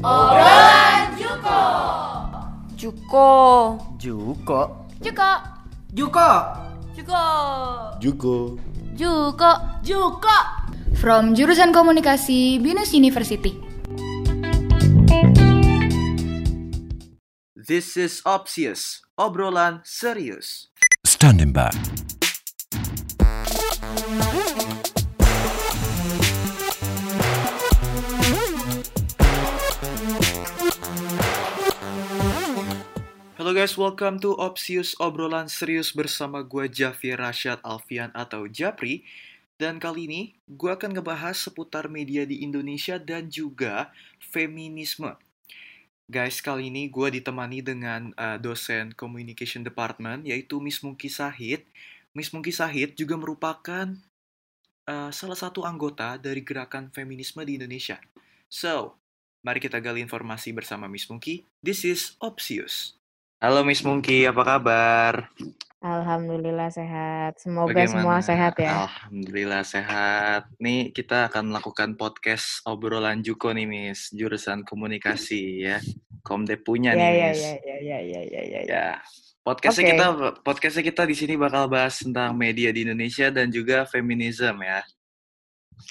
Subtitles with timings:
[0.00, 1.60] Obrolan Juko.
[2.80, 3.28] Juko.
[4.00, 4.60] Juko.
[5.04, 5.30] Juko.
[5.92, 6.28] Juko.
[6.96, 7.22] Juko.
[8.00, 8.34] Juko.
[8.96, 9.50] Juko.
[9.84, 10.36] Juko.
[10.96, 13.52] From jurusan komunikasi Binus University.
[17.60, 20.72] This is Opsius, obrolan serius.
[21.04, 21.76] Standing back.
[33.50, 39.02] Hello guys, welcome to Opsius obrolan serius bersama gue Javier Rashad Alfian atau Japri.
[39.58, 43.90] Dan kali ini gue akan ngebahas seputar media di Indonesia dan juga
[44.22, 45.18] feminisme.
[46.06, 51.66] Guys, kali ini gue ditemani dengan uh, dosen Communication Department yaitu Miss Mungki Sahid.
[52.14, 53.98] Miss Mungki Sahid juga merupakan
[54.86, 57.98] uh, salah satu anggota dari gerakan feminisme di Indonesia.
[58.46, 58.94] So,
[59.42, 61.50] mari kita gali informasi bersama Miss Mungki.
[61.58, 62.99] This is Opsius.
[63.40, 65.32] Halo Miss Mungki, apa kabar?
[65.80, 67.40] Alhamdulillah sehat.
[67.40, 67.88] Semoga Bagaimana?
[67.96, 68.84] semua sehat ya.
[68.84, 70.44] Alhamdulillah sehat.
[70.60, 75.80] Nih kita akan melakukan podcast obrolan Juko nih Miss, jurusan komunikasi ya.
[76.20, 77.40] Komde punya Ya nih ya Miss.
[77.40, 78.60] ya ya ya ya ya ya.
[78.68, 78.88] Ya.
[79.40, 79.92] Podcastnya Oke.
[79.96, 80.06] kita
[80.44, 84.84] podcastnya kita di sini bakal bahas tentang media di Indonesia dan juga feminisme ya.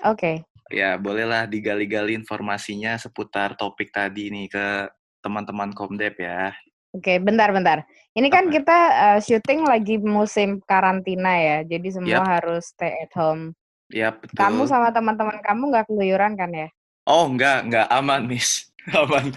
[0.06, 0.46] Oke.
[0.70, 4.86] Ya, bolehlah digali-gali informasinya seputar topik tadi nih ke
[5.26, 6.54] teman-teman Komdep ya.
[6.90, 7.86] Oke, bentar-bentar.
[8.18, 8.54] Ini kan Apa?
[8.58, 12.26] kita uh, syuting lagi musim karantina ya, jadi semua Yap.
[12.26, 13.54] harus stay at home.
[13.94, 14.34] Ya, betul.
[14.38, 16.68] Kamu sama teman-teman kamu nggak keluyuran kan ya?
[17.06, 18.70] Oh, enggak, enggak aman, Miss.
[18.90, 19.34] Aman.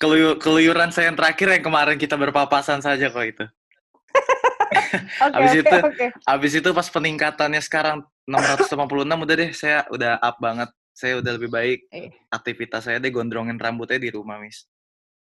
[0.00, 3.44] Keluyu- keluyuran saya yang terakhir yang kemarin kita berpapasan saja kok itu.
[5.24, 6.06] Oke Habis oke itu- oke.
[6.24, 10.70] Habis itu pas peningkatannya sekarang 656 udah deh saya udah up banget.
[10.94, 11.78] Saya udah lebih baik.
[11.90, 12.08] Eh.
[12.30, 14.64] Aktivitas saya deh gondrongin rambutnya di rumah, Miss.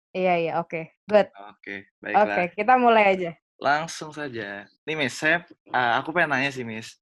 [0.10, 0.90] Iya iya oke.
[1.06, 1.30] Good.
[1.54, 2.48] Oke, Oke, baiklah.
[2.58, 3.32] kita mulai aja.
[3.62, 4.66] Langsung saja.
[4.88, 6.98] Nih, Miss, saya uh, aku pengen nanya sih, Miss.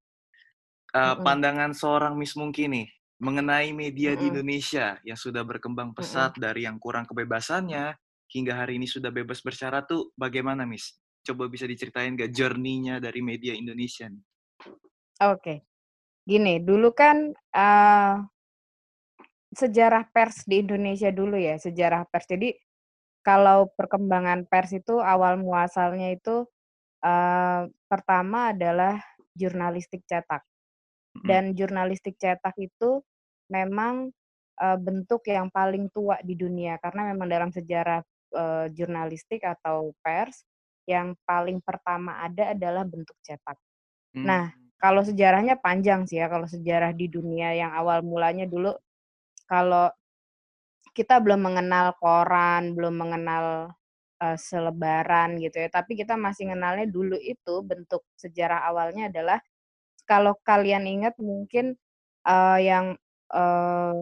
[0.92, 1.24] Uh, Mm-mm.
[1.24, 2.88] pandangan seorang Miss Mungki nih
[3.20, 4.30] mengenai media di Mm-mm.
[4.36, 7.96] Indonesia yang sudah berkembang pesat dari yang kurang kebebasannya
[8.32, 10.96] hingga hari ini sudah bebas bersyarat tuh bagaimana, Miss?
[11.24, 14.24] Coba bisa diceritain gak journey-nya dari media Indonesia nih?
[15.24, 15.64] Oke.
[16.28, 18.16] Gini, dulu kan eh
[19.48, 22.28] sejarah pers di Indonesia dulu ya, sejarah pers.
[22.28, 22.52] Jadi
[23.28, 26.36] kalau perkembangan pers itu awal muasalnya itu
[27.04, 28.94] eh pertama adalah
[29.40, 30.42] jurnalistik cetak.
[31.16, 31.24] Mm-mm.
[31.28, 32.90] Dan jurnalistik cetak itu
[33.52, 34.10] memang
[34.64, 38.00] eh, bentuk yang paling tua di dunia karena memang dalam sejarah
[38.34, 40.44] eh, jurnalistik atau pers
[40.88, 43.58] yang paling pertama ada adalah bentuk cetak.
[44.24, 48.72] Nah, Hmm, kalau sejarahnya panjang sih ya, kalau sejarah di dunia yang awal mulanya dulu,
[49.50, 49.90] kalau
[50.98, 53.70] kita belum mengenal koran, belum mengenal
[54.22, 59.38] eh, selebaran gitu ya, tapi kita masih mengenalnya dulu itu bentuk sejarah awalnya adalah
[60.10, 61.78] kalau kalian ingat mungkin
[62.26, 62.98] eh, yang
[63.34, 63.98] eh,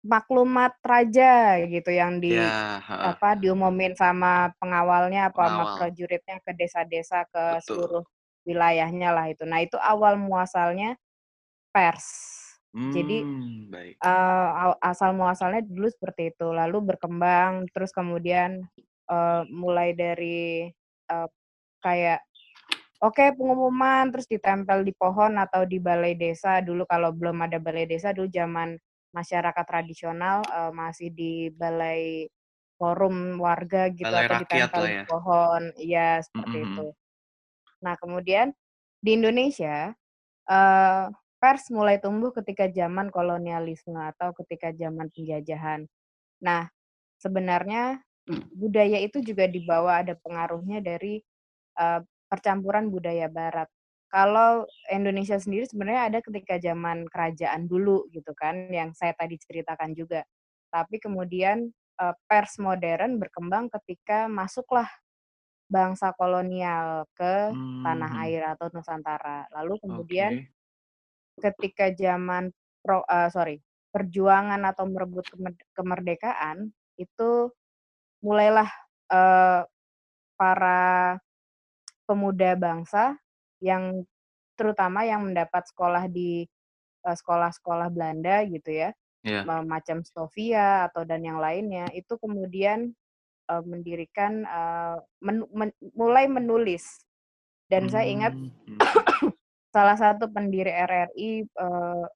[0.00, 5.76] maklumat raja gitu yang di ya, ha, apa diumumin sama pengawalnya apa sama Pengawal.
[5.76, 7.64] prajuritnya ke desa-desa ke Betul.
[7.68, 8.04] seluruh
[8.48, 9.44] wilayahnya lah itu.
[9.44, 10.96] Nah, itu awal muasalnya
[11.74, 12.08] pers.
[12.90, 13.96] Jadi Hmm, baik.
[14.04, 18.64] eh, aw- asal muasalnya dulu seperti itu, lalu berkembang terus kemudian
[19.10, 20.68] eh, mulai dari
[21.10, 21.28] eh,
[21.84, 22.20] kayak
[23.04, 27.86] oke pengumuman terus ditempel di pohon atau di balai desa dulu kalau belum ada balai
[27.88, 28.76] desa dulu zaman
[29.16, 32.28] masyarakat tradisional eh, masih di balai
[32.80, 35.04] forum warga gitu Balai atau ditempel lah di ya.
[35.08, 36.72] pohon, ya seperti Mm-mm.
[36.72, 36.86] itu.
[37.84, 38.52] Nah kemudian
[39.04, 39.92] di Indonesia
[40.50, 41.04] eh,
[41.40, 45.88] pers mulai tumbuh ketika zaman kolonialisme atau ketika zaman penjajahan.
[46.44, 46.68] Nah,
[47.20, 48.02] sebenarnya
[48.54, 51.20] budaya itu juga dibawa ada pengaruhnya dari
[51.78, 53.68] eh, percampuran budaya barat.
[54.10, 59.94] Kalau Indonesia sendiri sebenarnya ada ketika zaman kerajaan dulu gitu kan yang saya tadi ceritakan
[59.96, 60.22] juga.
[60.72, 61.70] Tapi kemudian
[62.02, 64.88] eh, pers modern berkembang ketika masuklah
[65.70, 67.54] bangsa kolonial ke
[67.84, 69.46] tanah Hmm, air atau Nusantara.
[69.54, 70.50] Lalu kemudian Oke.
[71.40, 72.52] Ketika zaman
[72.84, 73.56] pro eh, sorry
[73.90, 77.50] perjuangan atau merebut kemer- kemerdekaan itu
[78.20, 78.68] mulailah
[79.10, 79.62] eh,
[80.36, 81.16] para
[82.08, 83.16] pemuda bangsa
[83.60, 84.04] yang
[84.56, 86.44] terutama yang mendapat sekolah di
[87.04, 88.90] eh, sekolah-sekolah Belanda gitu ya
[89.20, 89.44] Ya.
[89.44, 92.96] ma- macam Stovia atau dan yang lainnya itu kemudian
[93.52, 97.04] eh, mendirikan eh, men- men- mulai menulis
[97.68, 98.80] dan saya ingat Hmm, hmm.
[99.70, 102.06] Salah satu pendiri RRI eh,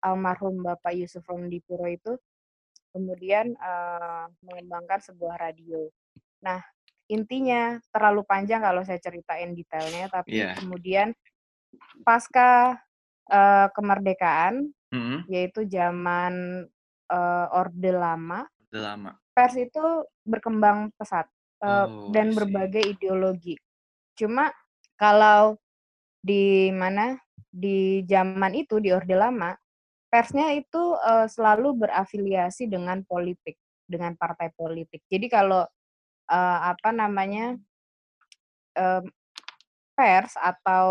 [0.00, 2.16] almarhum Bapak Yusuf Romdipuro itu
[2.90, 5.86] kemudian uh, mengembangkan sebuah radio.
[6.42, 6.58] Nah,
[7.06, 10.58] intinya terlalu panjang kalau saya ceritain detailnya, tapi Iya.
[10.58, 11.14] kemudian
[12.02, 12.82] pasca
[13.30, 15.30] uh, kemerdekaan, Mhm.
[15.30, 16.66] yaitu zaman
[17.14, 19.10] uh, Orde Lama, Udah lama.
[19.30, 19.84] pers itu
[20.26, 21.30] berkembang pesat
[21.62, 23.54] uh, Oh, dan berbagai ideologi.
[24.18, 24.50] Cuma
[24.98, 25.54] kalau
[26.20, 27.16] di mana
[27.50, 29.56] di zaman itu di Orde Lama,
[30.12, 33.56] persnya itu uh, selalu berafiliasi dengan politik,
[33.88, 35.02] dengan partai politik.
[35.08, 35.64] Jadi kalau
[36.30, 37.56] uh, apa namanya
[38.78, 39.04] um,
[39.98, 40.88] pers atau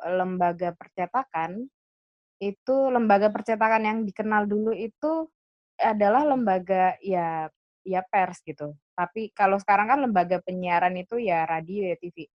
[0.00, 1.68] lembaga percetakan
[2.40, 5.28] itu lembaga percetakan yang dikenal dulu itu
[5.76, 7.52] adalah lembaga ya
[7.84, 8.72] ya pers gitu.
[8.96, 12.28] Tapi kalau sekarang kan lembaga penyiaran itu ya radio ya TV.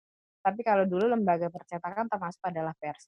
[0.43, 3.07] Tapi kalau dulu lembaga percetakan termasuk adalah pers.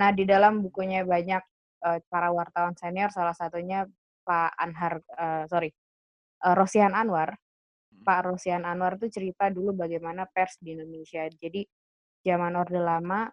[0.00, 1.44] Nah, di dalam bukunya banyak
[1.84, 3.84] uh, para wartawan senior salah satunya
[4.24, 5.68] Pak Anhar uh, sorry
[6.44, 7.36] uh, Rosihan Anwar.
[8.00, 11.28] Pak Rosihan Anwar itu cerita dulu bagaimana pers di Indonesia.
[11.28, 11.68] Jadi
[12.24, 13.28] zaman Orde Lama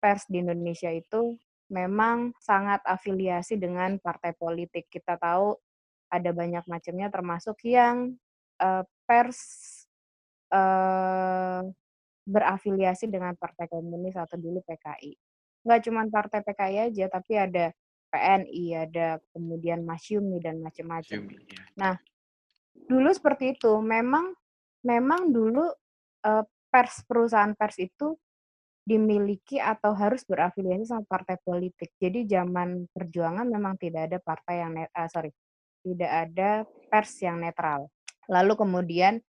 [0.00, 1.36] pers di Indonesia itu
[1.68, 4.88] memang sangat afiliasi dengan partai politik.
[4.88, 5.52] Kita tahu
[6.08, 8.16] ada banyak macamnya termasuk yang
[8.64, 9.40] uh, pers
[10.48, 11.60] uh,
[12.28, 15.16] berafiliasi dengan Partai Komunis atau dulu PKI.
[15.64, 17.72] Nggak cuma Partai PKI aja, tapi ada
[18.12, 21.24] PNI, ada kemudian Masyumi dan macam-macam.
[21.24, 21.60] Yumi, ya.
[21.76, 21.94] Nah,
[22.88, 23.72] dulu seperti itu.
[23.80, 24.32] Memang
[24.84, 25.68] memang dulu
[26.68, 28.16] pers perusahaan pers itu
[28.88, 31.92] dimiliki atau harus berafiliasi sama partai politik.
[32.00, 35.28] Jadi zaman perjuangan memang tidak ada partai yang net, uh, sorry,
[35.84, 37.92] tidak ada pers yang netral.
[38.32, 39.20] Lalu kemudian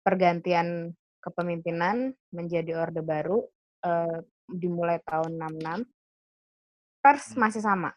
[0.00, 0.96] pergantian
[1.26, 3.42] kepemimpinan menjadi Orde Baru
[3.82, 5.82] uh, dimulai tahun 66.
[7.02, 7.90] Pers masih sama,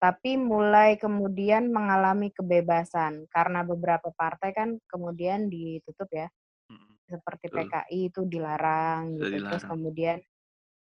[0.00, 6.28] tapi mulai kemudian mengalami kebebasan karena beberapa partai kan kemudian ditutup ya.
[6.72, 6.96] Mm-mm.
[7.04, 7.52] Seperti.
[7.52, 9.28] PKI itu dilarang gitu.
[9.28, 9.68] Terus dilarang.
[9.68, 10.16] kemudian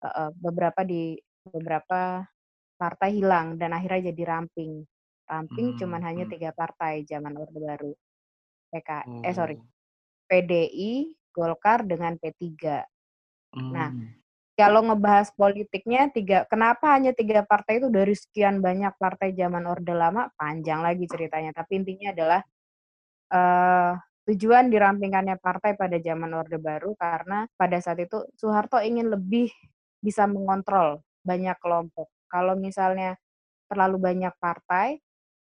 [0.06, 2.22] uh, beberapa di beberapa
[2.78, 4.86] partai hilang dan akhirnya jadi ramping.
[5.30, 6.32] Ramping Hmm, cuman hanya hmm.
[6.34, 7.92] tiga partai zaman Orde Baru.
[8.70, 8.90] PK,
[9.26, 9.66] eh sorry, Oh.
[10.30, 11.10] PDI,
[11.40, 12.84] Golkar dengan P3.
[13.72, 14.12] Nah, Hmm.
[14.60, 19.96] kalau ngebahas politiknya tiga, kenapa hanya tiga partai itu dari sekian banyak partai zaman Orde
[19.96, 21.56] Lama panjang lagi ceritanya.
[21.56, 22.40] Tapi intinya adalah
[23.32, 23.92] eh
[24.28, 29.50] tujuan dirampingkannya partai pada zaman Orde Baru karena pada saat itu Soeharto ingin lebih
[30.04, 32.08] bisa mengontrol banyak kelompok.
[32.30, 33.16] Kalau misalnya
[33.70, 34.98] terlalu banyak partai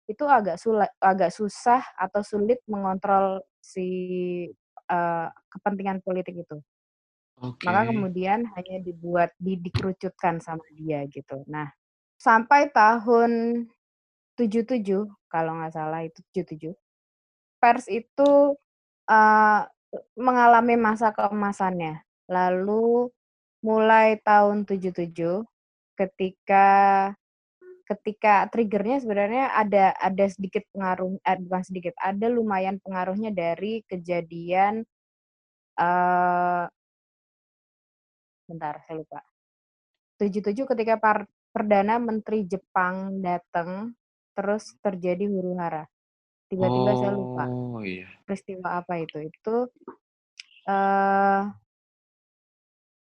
[0.09, 3.87] itu agak sulit, agak susah atau sulit mengontrol si
[4.89, 6.57] eh, kepentingan politik itu.
[7.39, 7.63] Oke.
[7.63, 11.47] Maka kemudian hanya dibuat di, dikerucutkan sama dia gitu.
[11.47, 11.71] Nah,
[12.19, 13.63] sampai tahun
[14.35, 14.83] 77
[15.31, 16.75] kalau nggak salah itu 77
[17.59, 18.55] pers itu
[19.07, 19.61] uh,
[20.15, 22.03] mengalami masa keemasannya.
[22.27, 23.11] Lalu
[23.59, 25.11] mulai tahun 77
[25.99, 26.67] ketika
[27.89, 34.85] ketika triggernya sebenarnya ada ada sedikit pengaruh eh, bukan sedikit ada lumayan pengaruhnya dari kejadian
[35.79, 36.65] eh
[38.49, 39.21] bentar saya lupa.
[40.19, 43.93] 77 ketika par, perdana menteri Jepang datang
[44.33, 45.85] terus terjadi huru hara.
[46.49, 48.09] Tiba-tiba saya lupa Oh iya.
[48.25, 49.29] peristiwa apa itu.
[49.29, 49.69] Itu
[50.69, 51.43] eh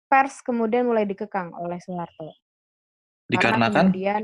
[0.08, 2.32] pers kemudian mulai dikekang oleh Soeharto.
[3.32, 3.84] Karena Dikarenakan?
[3.88, 4.22] kemudian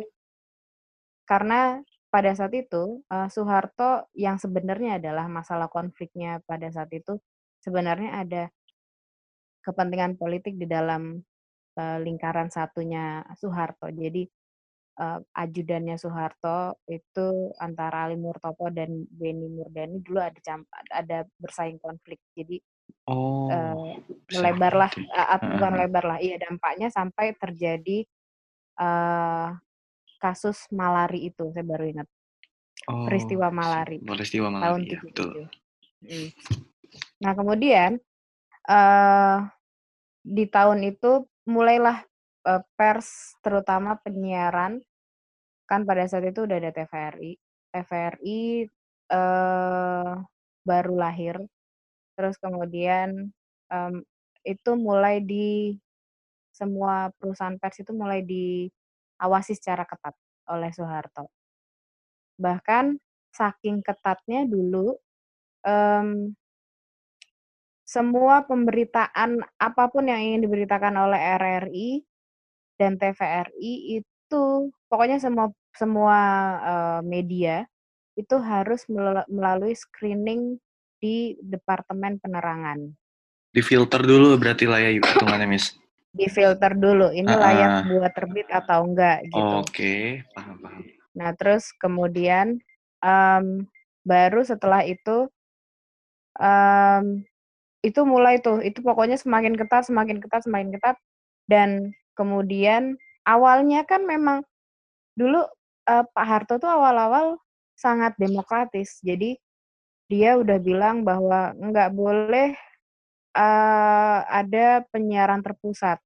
[1.31, 1.79] karena
[2.11, 7.23] pada saat itu eh, Soeharto yang sebenarnya adalah masalah konfliknya pada saat itu
[7.63, 8.43] sebenarnya ada
[9.63, 11.23] kepentingan politik di dalam
[11.79, 13.95] eh, lingkaran satunya Soeharto.
[13.95, 14.27] Jadi
[14.99, 20.59] eh, ajudannya Soeharto itu antara Ali Murtopo dan Beni Murdani dulu ada
[20.91, 22.19] ada bersaing konflik.
[22.35, 22.59] Jadi
[23.07, 23.87] oh
[24.27, 25.75] bisa melebarlah at- bukan Heeh.
[25.79, 28.03] melebar lah, iya dampaknya sampai terjadi
[28.83, 29.49] eh
[30.21, 32.09] kasus malari itu saya baru ingat
[32.89, 35.31] Oh, peristiwa malari Peristiwa tahun malari ya, betul.
[36.01, 36.09] 77.
[36.09, 36.29] Mm.
[37.21, 37.91] Nah kemudian
[38.65, 39.39] eh
[40.25, 42.05] di tahun itu mulailah
[42.49, 44.81] eh, pers terutama penyiaran
[45.69, 47.37] kan pada saat itu udah ada TVRI
[47.69, 48.43] TVRI
[49.13, 50.13] eh
[50.65, 51.37] baru lahir
[52.17, 53.29] terus kemudian
[53.73, 53.95] em,
[54.45, 55.77] itu mulai di
[56.53, 58.25] semua perusahaan pers itu mulai
[59.21, 60.17] diawasi secara ketat
[60.49, 61.29] oleh Soeharto
[62.41, 62.97] bahkan
[63.37, 64.97] saking ketatnya dulu
[65.61, 66.33] em,
[67.85, 71.91] semua pemberitaan apa pun yang ingin diberitakan oleh RRI
[72.81, 76.19] dan TVRI itu pokoknya semua semua
[76.65, 77.69] eh, media
[78.17, 80.57] itu harus melal- melalui screening
[81.01, 82.93] di Departemen Penerangan.
[83.51, 85.75] Difilter dulu berarti lah ya hitungannya, Miss.
[86.11, 89.57] Difilter dulu, ini layak buat terbit atau enggak gitu.
[89.63, 90.83] Oke, paham paham.
[91.15, 92.59] Nah, terus kemudian
[92.99, 93.47] em,
[94.03, 95.31] baru setelah itu
[96.35, 97.23] em,
[97.87, 100.97] itu mulai tuh, itu pokoknya semakin ketat, semakin ketat, semakin ketat.
[101.47, 104.43] Dan kemudian awalnya kan memang
[105.15, 105.47] dulu
[105.87, 107.39] eh, Pak Harto tuh awal-awal
[107.79, 108.99] sangat demokratis.
[109.01, 109.39] Jadi
[110.11, 112.59] dia udah bilang bahwa nggak boleh
[113.35, 115.99] eh, ada penyiaran terpusat.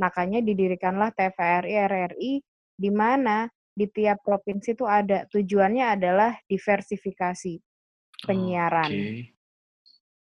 [0.00, 2.32] Makanya didirikanlah TVRI, RRI,
[2.80, 7.60] di mana di tiap provinsi itu ada tujuannya adalah diversifikasi
[8.24, 8.90] penyiaran.
[8.90, 9.40] Oke.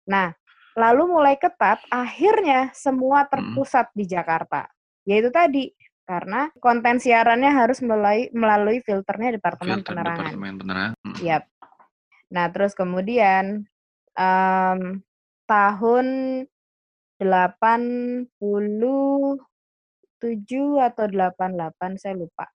[0.09, 0.33] Nah,
[0.75, 4.67] lalu mulai ketat, akhirnya semua terpusat di Jakarta.
[5.05, 5.69] Yaitu tadi,
[6.03, 10.19] karena konten siarannya harus melalui, melalui filternya Departemen Filter Penerangan.
[10.19, 10.95] Departemen Penerangan.
[11.07, 11.17] Mm.
[11.23, 11.45] Yap.
[12.33, 13.45] Nah, terus kemudian
[14.17, 14.81] em,
[15.53, 16.07] tahun
[17.21, 18.25] 87
[20.81, 22.49] atau 88 saya lupa.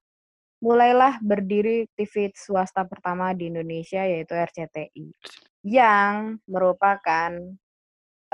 [0.58, 5.14] Mulailah berdiri TV swasta pertama di Indonesia yaitu RCTI
[5.62, 7.30] yang merupakan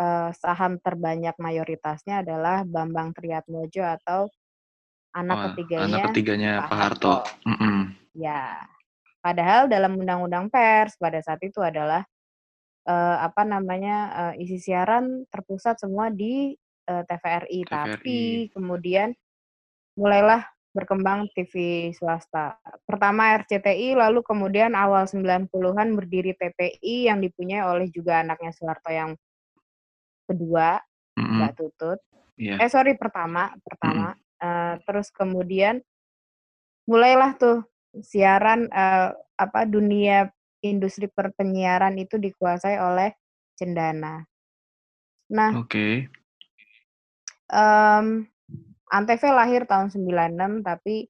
[0.00, 4.32] eh, saham terbanyak mayoritasnya adalah Bambang Triatmojo atau
[5.12, 6.80] anak Wah, ketiganya anak ketiganya Pak Harto.
[6.80, 7.14] Harto.
[7.52, 7.92] Mm-mm.
[8.16, 8.64] Ya,
[9.20, 12.08] padahal dalam undang-undang pers pada saat itu adalah
[12.84, 13.96] eh, apa namanya
[14.36, 16.52] eh, isi siaran terpusat semua di
[16.88, 18.18] eh, TVRI, tapi
[18.52, 19.12] kemudian
[19.96, 22.58] mulailah berkembang TV swasta.
[22.82, 29.14] Pertama RCTI, lalu kemudian awal 90-an berdiri TPI yang dipunyai oleh juga anaknya Soeharto yang
[30.26, 30.82] kedua,
[31.14, 31.46] Mm-mm.
[31.46, 32.02] Mbak Tutut.
[32.34, 32.58] Iya.
[32.58, 34.18] Eh sorry pertama, pertama.
[34.42, 35.78] Eh, terus kemudian
[36.90, 37.62] mulailah tuh
[38.02, 40.26] siaran eh, apa dunia
[40.64, 43.12] industri perpenyiaran itu dikuasai oleh
[43.54, 44.24] Cendana.
[45.30, 46.08] Nah, Oke.
[47.52, 48.06] em,
[48.88, 51.08] Antv lahir tahun 96 tapi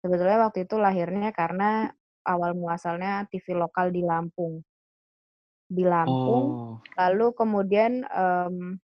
[0.00, 1.92] sebetulnya waktu itu lahirnya karena
[2.24, 4.64] awal muasalnya TV lokal di Lampung.
[5.64, 8.78] Di Lampung, Oh, lalu kemudian em,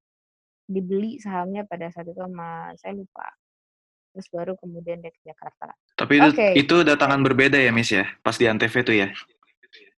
[0.70, 3.28] dibeli sahamnya pada saat itu sama saya lupa.
[4.16, 5.70] Terus baru kemudian dia ke Jakarta.
[6.00, 6.48] tapi itu Oke.
[6.56, 8.08] itu datangan berbeda ya, Miss ya?
[8.24, 9.12] Pas di Antv itu ya?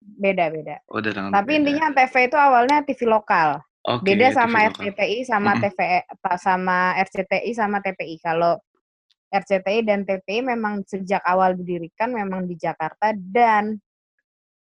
[0.02, 0.82] Beda-beda.
[0.90, 1.60] Oh, datangan Tapi berbeda.
[1.62, 3.48] intinya Antv itu awalnya TV lokal.
[3.82, 4.70] Oke, Beda TV sama lokal.
[4.74, 5.52] RCTI sama.
[5.58, 8.16] TVE pa- sama RCTI sama TPI.
[8.18, 8.52] Kalau
[9.32, 13.80] RCTI dan TPI memang sejak awal didirikan memang di Jakarta dan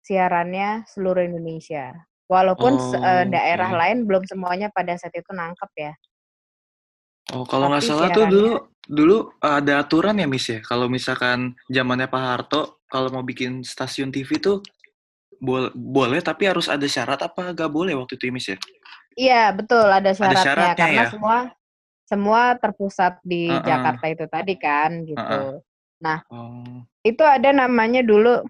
[0.02, 1.92] siarannya seluruh Indonesia.
[2.28, 3.80] Walaupun eh, Oh, daerah oke.
[3.80, 5.94] lain belum semuanya pada saat itu nangkep ya.
[7.36, 10.60] Oh, kalau nggak salah tuh dulu dulu ada aturan ya, Miss ya.
[10.60, 14.60] Kalau misalkan zamannya Pak Harto, kalau mau bikin stasiun TV tuh
[15.44, 18.58] boleh, boleh tapi harus ada syarat apa nggak boleh waktu itu, Miss ya?
[19.20, 21.12] Iya, betul ada syaratnya, syaratnya karena ya?
[21.12, 21.38] semua
[22.08, 23.64] semua terpusat di Heeh.
[23.68, 25.62] Jakarta itu tadi kan gitu.
[26.32, 28.44] Oh, Itu ada namanya dulu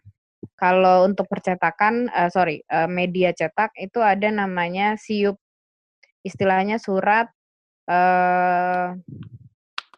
[0.58, 5.40] kalau untuk percetakan eh, sorry eh, media cetak itu ada namanya siup
[6.24, 7.28] istilahnya surat
[7.84, 8.88] eh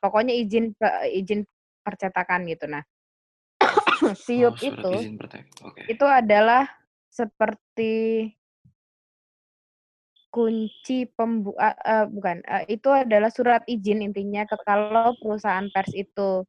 [0.02, 0.74] pokoknya izin
[1.14, 1.46] izin
[1.86, 2.82] percetakan gitu nah
[4.26, 4.94] siup oh, itu.
[5.66, 5.86] Oke.
[5.86, 6.66] itu adalah
[7.16, 8.28] seperti
[10.36, 15.96] kunci pembu eh, eh, bukan eh, itu adalah surat izin intinya ke kalau perusahaan pers
[15.96, 16.44] itu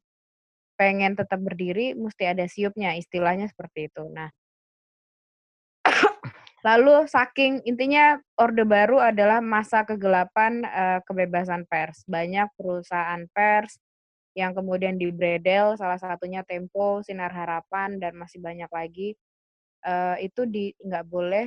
[0.75, 4.03] pengen tetap berdiri mesti ada siupnya istilahnya seperti itu.
[4.11, 4.27] Nah
[6.67, 12.03] lalu saking intinya orde baru adalah masa kegelapan eh, kebebasan pers.
[12.11, 13.79] Banyak perusahaan pers
[14.35, 19.15] yang kemudian dibredel salah satunya Tempo Sinar Harapan dan masih banyak lagi
[19.87, 21.47] eh, itu di nggak boleh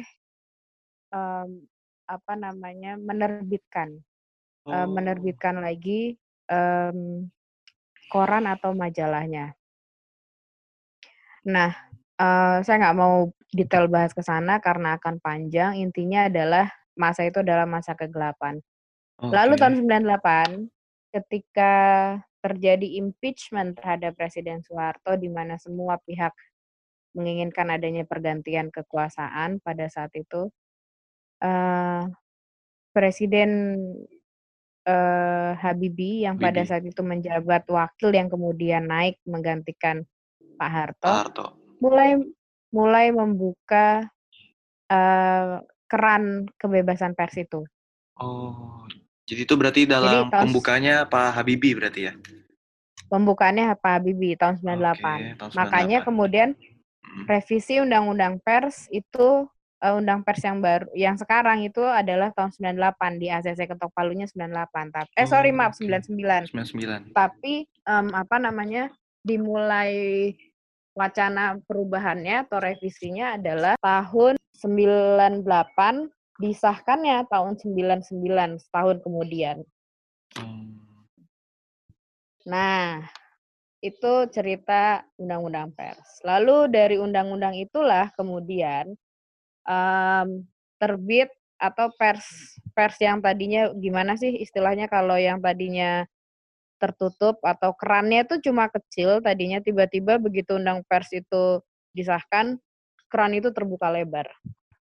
[1.14, 1.50] em,
[2.10, 4.00] apa namanya menerbitkan
[4.74, 6.18] eh, Oh, menerbitkan lagi
[6.50, 7.30] em,
[8.10, 9.54] koran atau majalahnya.
[11.48, 11.72] Nah,
[12.20, 15.78] eh, saya nggak mau detail bahas ke sana karena akan panjang.
[15.80, 18.60] Intinya adalah masa itu adalah masa kegelapan.
[19.32, 19.62] Lalu oke.
[19.62, 20.70] tahun 98
[21.14, 21.74] ketika
[22.40, 26.32] terjadi impeachment terhadap Presiden Soeharto di mana semua pihak
[27.12, 30.50] menginginkan adanya pergantian kekuasaan pada saat itu
[31.40, 32.04] eh
[32.90, 33.78] Presiden
[34.84, 36.70] eh Habibie yang pada Habibie.
[36.70, 40.04] saat itu menjabat wakil yang kemudian naik menggantikan
[40.58, 41.46] Pak Harto Pak Harto.
[41.80, 42.18] mulai
[42.70, 44.06] mulai membuka
[44.88, 45.56] eh
[45.90, 47.66] keran kebebasan pers itu.
[48.20, 48.86] Oh,
[49.26, 52.14] jadi itu berarti dalam tahun- pembukanya Pak Habibie berarti ya?
[53.10, 55.18] Pembukaannya Pak Habibie tahun 98.
[55.18, 56.06] Oke, tahun Makanya 98.
[56.06, 56.50] kemudian
[57.28, 59.48] revisi undang-undang pers itu
[59.84, 64.28] uh, undang pers yang baru yang sekarang itu adalah tahun 98 di ACC ketok palunya
[64.28, 65.88] 98 tapi eh sorry Oh, maaf oke.
[65.88, 67.16] 99 99.
[67.16, 68.92] tapi em, apa namanya
[69.24, 70.34] dimulai
[70.96, 75.48] wacana perubahannya atau revisinya adalah tahun 98
[76.40, 79.64] disahkannya tahun 99 setahun kemudian.
[80.40, 80.80] Hmm.
[82.48, 83.04] Nah,
[83.80, 86.20] itu cerita undang-undang pers.
[86.28, 88.92] Lalu dari undang-undang itulah kemudian
[89.64, 90.28] em,
[90.80, 96.08] terbit atau pers pers yang tadinya gimana sih istilahnya kalau yang tadinya
[96.80, 101.60] tertutup atau kerannya itu cuma kecil tadinya tiba-tiba begitu undang pers itu
[101.92, 102.56] disahkan
[103.12, 104.32] keran itu terbuka lebar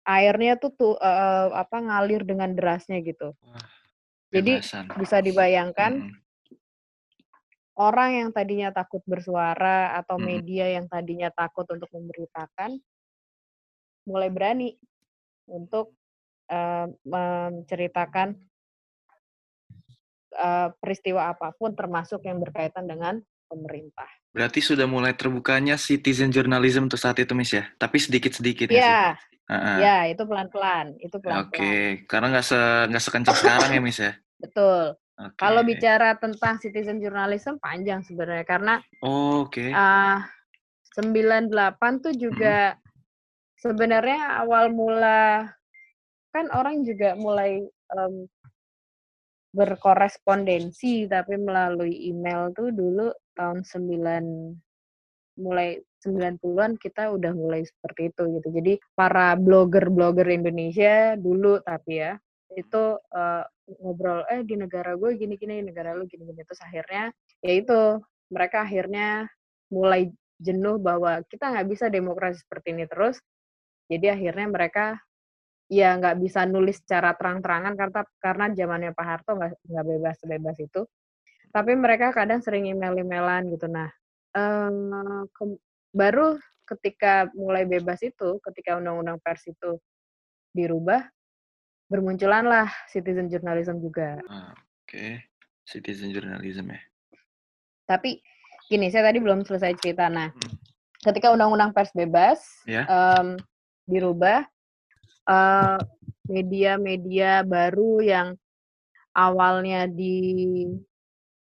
[0.04, 3.64] airnya tuh tuh eh, apa ngalir dengan derasnya gitu Wah,
[4.36, 4.60] jadi
[5.00, 6.25] bisa dibayangkan Mm-mm.
[7.76, 10.28] Orang yang tadinya takut bersuara atau Mm-mm.
[10.32, 12.80] media yang tadinya takut untuk memberitakan
[14.06, 14.78] mulai berani
[15.50, 15.94] untuk
[16.48, 18.38] eh, menceritakan
[20.36, 24.08] eh, peristiwa apa pun termasuk yang berkaitan dengan pemerintah.
[24.36, 27.72] Berarti sudah mulai terbukanya citizen journalism untuk saat itu, Miss ya?
[27.80, 28.68] Tapi sedikit-sedikit?
[28.68, 29.16] Ya,
[29.48, 29.78] Heeh.
[29.80, 31.56] ya itu pelan-pelan, itu pelan-pelan.
[31.56, 32.60] Oke, karena nggak se
[32.92, 34.12] nggak sekencang sekarang ya, Miss ya?
[34.42, 35.00] Betul.
[35.16, 35.40] Oke.
[35.40, 39.72] Kalau bicara tentang citizen journalism panjang sebenarnya karena Oh, Oke.
[39.72, 40.28] ah
[40.96, 42.76] 98 tuh juga
[43.60, 45.48] sebenarnya awal mula
[46.36, 48.28] kan orang juga mulai em,
[49.56, 53.08] berkorespondensi tapi melalui email tuh dulu
[53.40, 58.48] tahun 9 mulai 90-an kita udah mulai seperti itu gitu.
[58.52, 62.20] Jadi para blogger-blogger Indonesia dulu tapi ya
[62.54, 63.44] itu eh,
[63.82, 67.10] ngobrol eh di negara gue gini-gini, di negara lu gini-gini terus akhirnya
[67.42, 67.80] ya itu
[68.30, 69.26] mereka akhirnya
[69.74, 73.18] mulai jenuh bahwa kita nggak bisa demokrasi seperti ini terus.
[73.90, 74.86] Jadi akhirnya mereka
[75.66, 80.82] ya nggak bisa nulis secara terang-terangan karena karena zamannya Pak Harto nggak bebas bebas itu.
[81.50, 83.66] Tapi mereka kadang sering email-emailan gitu.
[83.72, 83.88] Nah,
[84.36, 85.60] eh, ke-
[85.96, 86.36] baru
[86.68, 89.80] ketika mulai bebas itu, ketika undang-undang pers itu
[90.52, 91.08] dirubah,
[91.88, 94.18] bermunculanlah citizen journalism juga.
[94.26, 94.54] Ah,
[94.86, 95.26] Oke,
[95.66, 96.82] citizen journalism ya.
[97.86, 98.22] Tapi
[98.70, 100.10] gini, saya tadi belum selesai cerita.
[100.10, 100.54] Nah, Hmm.
[101.02, 102.86] ketika undang-undang pers bebas Ya.
[102.86, 103.38] em,
[103.86, 104.46] dirubah,
[105.30, 105.78] eh,
[106.26, 108.28] media-media baru yang
[109.14, 109.86] awalnya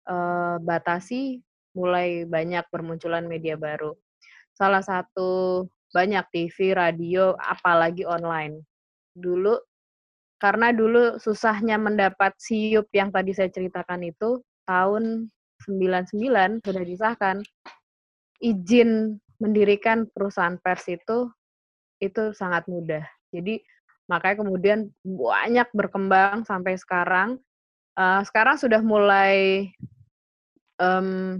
[0.05, 1.41] dibatasi
[1.77, 3.93] mulai banyak bermunculan media baru.
[4.53, 8.59] Salah satu banyak TV, radio, apalagi online.
[9.13, 9.55] Dulu
[10.41, 15.29] karena dulu susahnya mendapat siup yang tadi saya ceritakan itu tahun
[15.69, 17.37] 99 sudah disahkan
[18.41, 21.29] izin mendirikan perusahaan pers itu
[22.01, 23.05] itu sangat mudah.
[23.29, 23.61] Jadi
[24.09, 27.37] makanya kemudian banyak berkembang sampai sekarang.
[27.93, 29.69] Eh, sekarang sudah mulai
[30.81, 31.37] em,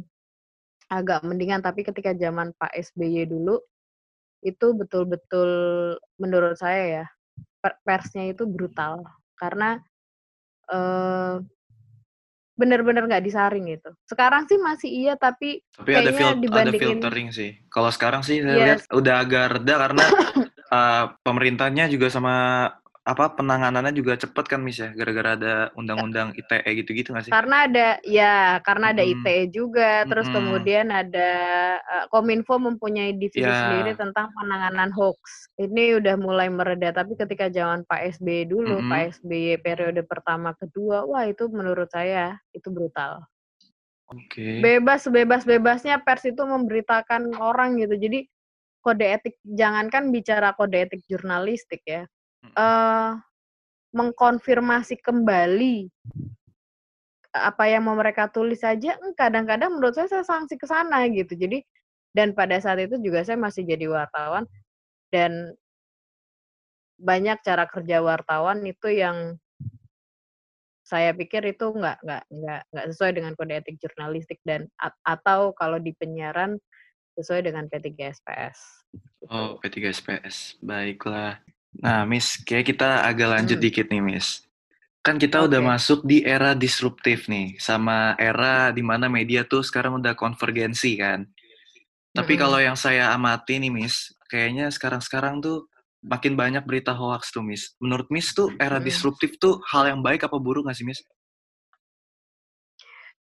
[0.94, 3.58] agak mendingan, tapi ketika zaman Pak SBY dulu
[4.46, 5.50] itu betul-betul
[6.22, 7.06] menurut saya ya
[7.62, 9.06] persnya itu brutal
[9.38, 9.78] karena
[10.72, 11.38] eh
[12.52, 13.90] benar-benar nggak disaring gitu.
[14.06, 17.52] Sekarang sih masih iya, tapi Tapi ada kayaknya fil- ada dibandingin filtering sih.
[17.74, 18.66] Kalau sekarang sih saya Yes.
[18.66, 20.04] lihat udah agak reda karena
[20.78, 22.36] uh, pemerintahnya juga sama
[23.02, 27.34] apa penanganannya juga cepet kan Miss ya gara-gara ada undang-undang ITE gitu-gitu nggak sih?
[27.34, 29.26] karena ada ya karena ada Mm-mm.
[29.26, 30.38] ITE juga, terus Mm-mm.
[30.38, 31.30] kemudian ada
[31.82, 33.58] eh, Kominfo mempunyai divisi Ya.
[33.66, 35.50] sendiri tentang penanganan hoax.
[35.58, 38.92] Ini udah mulai mereda, tapi ketika zaman Pak SBY dulu, Mm-mm.
[38.94, 43.26] Pak SBY periode pertama kedua, wah itu menurut saya itu brutal.
[44.14, 44.62] Oke.
[44.62, 47.98] Bebas bebas bebasnya pers itu memberitakan orang gitu.
[47.98, 48.30] Jadi
[48.86, 52.06] kode etik jangankan bicara kode etik jurnalistik ya.
[52.46, 53.12] Eh
[53.92, 55.92] mengkonfirmasi kembali
[57.32, 61.36] apa yang mau mereka tulis saja eh, kadang-kadang menurut saya saya sanksi ke sana gitu.
[61.36, 61.64] Jadi
[62.12, 64.44] dan pada saat itu juga saya masih jadi wartawan
[65.16, 65.56] dan
[67.00, 69.36] banyak cara kerja wartawan itu yang
[70.84, 75.56] saya pikir itu nggak nggak nggak nggak sesuai dengan kode etik jurnalistik dan at- atau
[75.56, 76.60] kalau di penyiaran
[77.16, 78.60] sesuai dengan P3 SPS.
[78.92, 79.24] gitu.
[79.32, 80.60] Oh, P3 SPS.
[80.60, 81.40] Baiklah.
[81.80, 83.64] Nah, Miss, kayak kita agak lanjut Hmm.
[83.64, 84.44] dikit nih, Miss.
[85.02, 85.66] Kan kita udah Oke.
[85.66, 91.26] masuk di era disruptif nih, sama era di mana media tuh sekarang udah konvergensi kan.
[92.12, 92.38] Tapi Mm-mm.
[92.38, 95.72] kalau yang saya amati nih, Miss, kayaknya sekarang-sekarang tuh
[96.04, 97.74] makin banyak berita hoax tuh, Miss.
[97.80, 98.84] Menurut Miss tuh era Mm-mm.
[98.84, 101.02] disruptif tuh hal yang baik apa buruk nggak sih, Miss?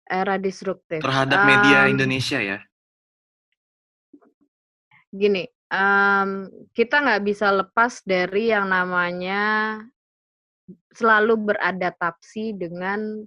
[0.09, 1.03] Era disruptif.
[1.03, 2.59] Terhadap media Em, Indonesia ya?
[5.11, 9.79] gini, um, kita nggak bisa lepas dari yang namanya
[10.91, 13.23] selalu beradaptasi dengan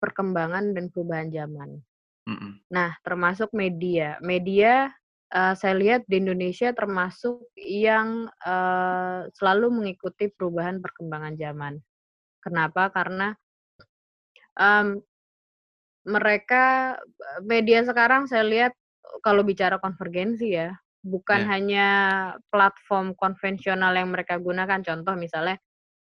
[0.00, 1.80] perkembangan dan perubahan zaman.
[2.24, 2.60] Mm-mm.
[2.72, 4.16] Nah, termasuk media.
[4.24, 4.88] Media
[5.32, 11.74] uh, saya lihat di Indonesia termasuk yang uh, selalu mengikuti perubahan perkembangan zaman.
[12.40, 12.92] Kenapa?
[12.92, 13.32] Karena
[14.56, 15.00] um,
[16.04, 16.96] mereka
[17.40, 18.72] media sekarang saya lihat
[19.24, 21.48] kalau bicara konvergensi ya, bukan Ya.
[21.52, 21.88] hanya
[22.48, 24.80] platform konvensional yang mereka gunakan.
[24.80, 25.60] Contoh misalnya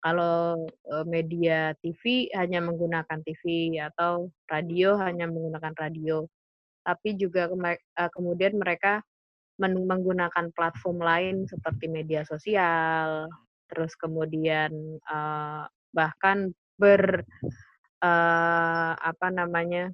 [0.01, 0.63] kalau
[1.11, 6.23] media TV hanya menggunakan TV atau radio hanya menggunakan radio,
[6.87, 9.03] tapi juga eh, kemudian mereka
[9.59, 13.27] men- menggunakan platform lain seperti media sosial,
[13.73, 14.71] terus kemudian
[15.91, 17.27] bahkan ber
[19.03, 19.91] apa namanya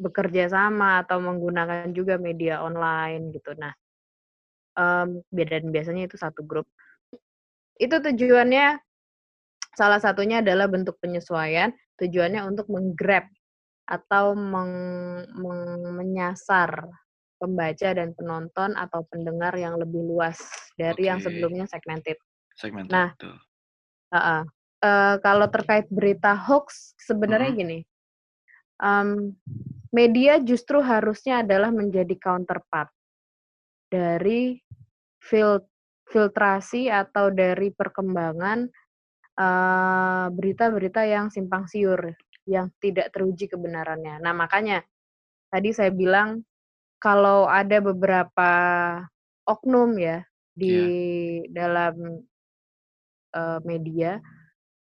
[0.00, 3.52] bekerja sama atau menggunakan juga media online gitu.
[3.60, 3.72] Nah,
[4.80, 6.64] em, dan biasanya itu satu grup.
[7.76, 8.80] Itu tujuannya
[9.76, 13.28] salah satunya adalah bentuk penyesuaian, tujuannya untuk menggrab
[13.84, 16.88] atau meng- meng- menyasar
[17.40, 20.36] pembaca dan penonton atau pendengar yang lebih luas
[20.76, 21.28] dari yang Oke.
[21.28, 22.16] sebelumnya segmented.
[22.56, 23.36] Segmen Nah, betul.
[24.12, 24.42] Heeh.
[24.80, 27.58] Eh, kalau terkait berita hoax, sebenarnya Mhm.
[27.60, 27.78] gini,
[28.80, 29.36] em,
[29.90, 32.90] media justru harusnya adalah menjadi counterpart
[33.90, 34.54] dari
[35.18, 35.66] fil-
[36.06, 38.66] filtrasi atau dari perkembangan
[39.38, 42.14] eh, berita-berita yang simpang siur,
[42.46, 44.22] yang tidak teruji kebenarannya.
[44.22, 44.82] Nah, makanya
[45.50, 46.42] tadi saya bilang
[47.02, 48.52] kalau ada beberapa
[49.46, 50.22] oknum ya
[50.54, 50.76] di
[51.50, 52.22] dalam
[53.34, 54.22] eh, media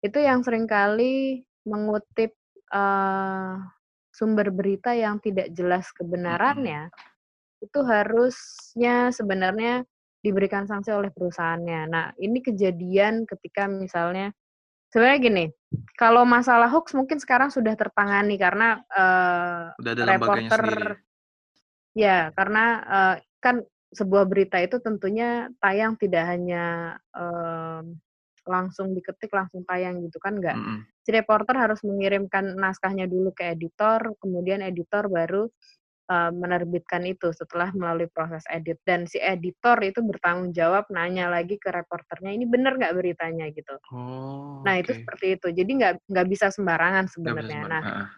[0.05, 2.37] itu yang sering kali mengutip
[2.71, 3.55] eh,
[4.15, 6.87] sumber berita yang tidak jelas kebenarannya
[7.59, 9.83] itu harusnya sebenarnya
[10.23, 11.81] diberikan sanksi oleh perusahaannya.
[11.91, 14.31] Nah, ini kejadian ketika misalnya
[14.89, 15.45] sebenarnya gini,
[15.99, 18.79] kalau masalah hoax mungkin sekarang sudah tertangani karena
[19.77, 20.95] Udah ada reporter sendiri.
[21.93, 23.61] ya karena eh, kan
[23.95, 27.95] sebuah berita itu tentunya tayang tidak hanya em,
[28.43, 30.79] langsung diketik langsung tayang gitu kan enggak Mm-mm.
[31.05, 35.45] Si reporter harus mengirimkan naskahnya dulu ke editor kemudian editor baru
[36.09, 41.61] eh, menerbitkan itu setelah melalui proses edit dan si editor itu bertanggung jawab nanya lagi
[41.61, 44.99] ke reporternya ini benar nggak beritanya gitu Oh, nah itu oke.
[45.05, 47.83] seperti itu jadi nggak nggak bisa sembarangan sebenarnya nah.
[47.85, 48.09] Ah,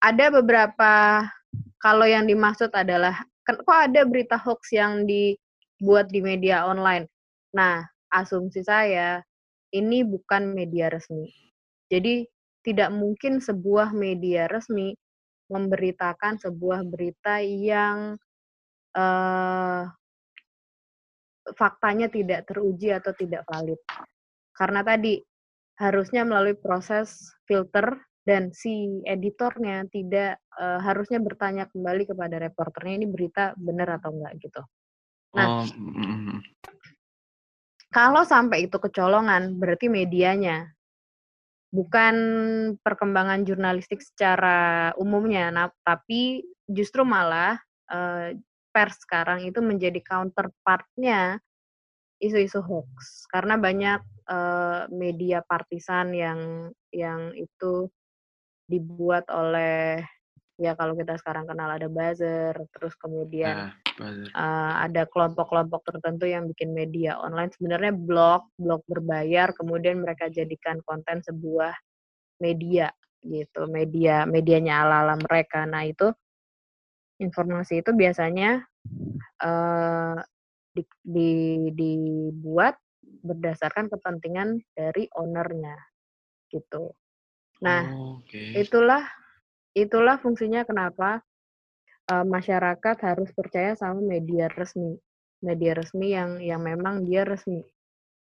[0.00, 0.92] ada beberapa
[1.76, 7.08] kalau yang dimaksud adalah kan kok ada berita hoax yang dibuat di media online.
[7.52, 9.20] Nah, asumsi saya
[9.70, 11.30] ini bukan media resmi.
[11.90, 12.26] Jadi
[12.60, 14.92] tidak mungkin sebuah media resmi
[15.50, 18.14] memberitakan sebuah berita yang
[18.94, 19.82] eh,
[21.56, 23.80] faktanya tidak teruji atau tidak valid.
[24.54, 25.18] Karena tadi
[25.80, 27.96] harusnya melalui proses filter
[28.28, 34.34] dan si editornya tidak eh, harusnya bertanya kembali kepada reporternya ini berita benar atau enggak
[34.44, 34.62] gitu.
[35.34, 35.64] Nah, Oh.
[37.90, 40.70] Kalau sampai itu kecolongan berarti medianya.
[41.70, 42.16] Bukan
[42.82, 48.34] perkembangan jurnalistik secara umumnya, nah, tapi justru malah eh,
[48.74, 51.38] pers sekarang itu menjadi counterpartnya
[52.18, 53.26] isu-isu hoax.
[53.30, 54.00] Karena banyak
[54.30, 57.86] eh, media partisan yang yang itu
[58.66, 60.02] dibuat oleh
[60.60, 64.28] ya kalau kita sekarang kenal ada buzzer terus kemudian buzzer.
[64.36, 70.84] eh, ada kelompok-kelompok tertentu yang bikin media online sebenarnya blog blog berbayar kemudian mereka jadikan
[70.84, 71.72] konten sebuah
[72.44, 72.92] media
[73.24, 76.12] gitu media medianya ala-ala mereka nah itu
[77.20, 78.64] informasi itu biasanya
[79.40, 80.18] eh,
[80.76, 85.76] di, di- dibuat berdasarkan kepentingan dari ownernya
[86.52, 86.92] gitu
[87.60, 88.40] nah Oh, oke.
[88.56, 89.04] itulah
[89.76, 91.22] itulah fungsinya kenapa
[92.10, 94.98] eh, masyarakat harus percaya sama media resmi
[95.40, 97.64] media resmi yang yang memang dia resmi.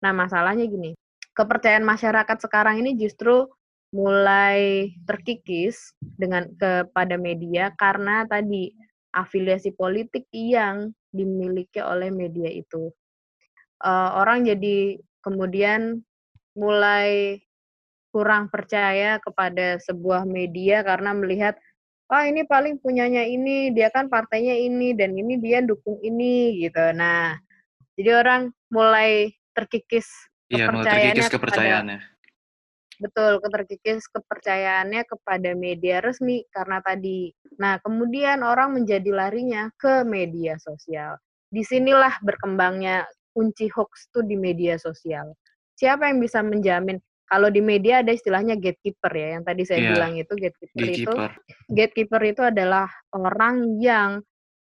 [0.04, 0.92] Nah masalahnya gini
[1.34, 3.48] kepercayaan masyarakat sekarang ini justru
[3.90, 8.70] mulai terkikis dengan kepada media karena tadi
[9.10, 12.92] afiliasi politik yang dimiliki oleh media itu.
[13.82, 16.04] Eh, orang jadi kemudian
[16.54, 17.40] mulai
[18.10, 21.54] kurang percaya kepada sebuah media karena melihat
[22.10, 26.92] oh ini paling punyanya ini dia kan partainya ini dan ini dia dukung ini gitu
[26.94, 27.38] nah
[27.94, 30.06] jadi orang mulai terkikis
[30.50, 31.98] Iya, mulai kepercayaannya terkikis kepada kepercayaannya.
[33.00, 40.58] betul terkikis kepercayaannya kepada media resmi karena tadi nah kemudian orang menjadi larinya ke media
[40.58, 41.16] sosial
[41.50, 45.34] di sinilah berkembangnya kunci hoax tuh di media sosial.
[45.74, 46.98] Siapa yang bisa menjamin
[47.30, 50.82] kalau di media ada istilahnya gatekeeper ya, yang tadi saya Iya, bilang itu gatekeeper itu
[51.06, 51.30] gatekeeper.
[51.70, 54.10] gatekeeper itu adalah orang yang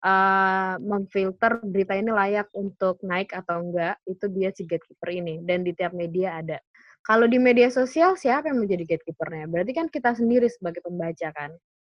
[0.05, 5.65] uh, memfilter berita ini layak untuk naik atau enggak, itu dia si gatekeeper ini dan
[5.65, 6.61] di tiap media ada.
[7.03, 9.49] Kalau di media sosial siapa yang menjadi gatekeepernya?
[9.49, 11.51] Berarti kan kita sendiri sebagai pembaca kan.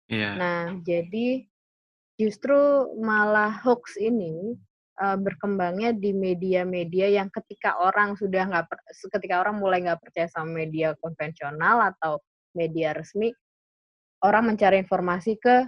[0.09, 0.29] Iya.
[0.35, 1.47] Nah, jadi
[2.17, 2.57] justru
[2.97, 4.57] malah hoax ini
[4.97, 8.65] uh, berkembangnya di media-media yang ketika orang sudah nggak
[9.13, 12.19] ketika orang mulai nggak percaya sama media konvensional atau
[12.57, 13.29] media resmi,
[14.25, 15.65] orang mencari informasi ke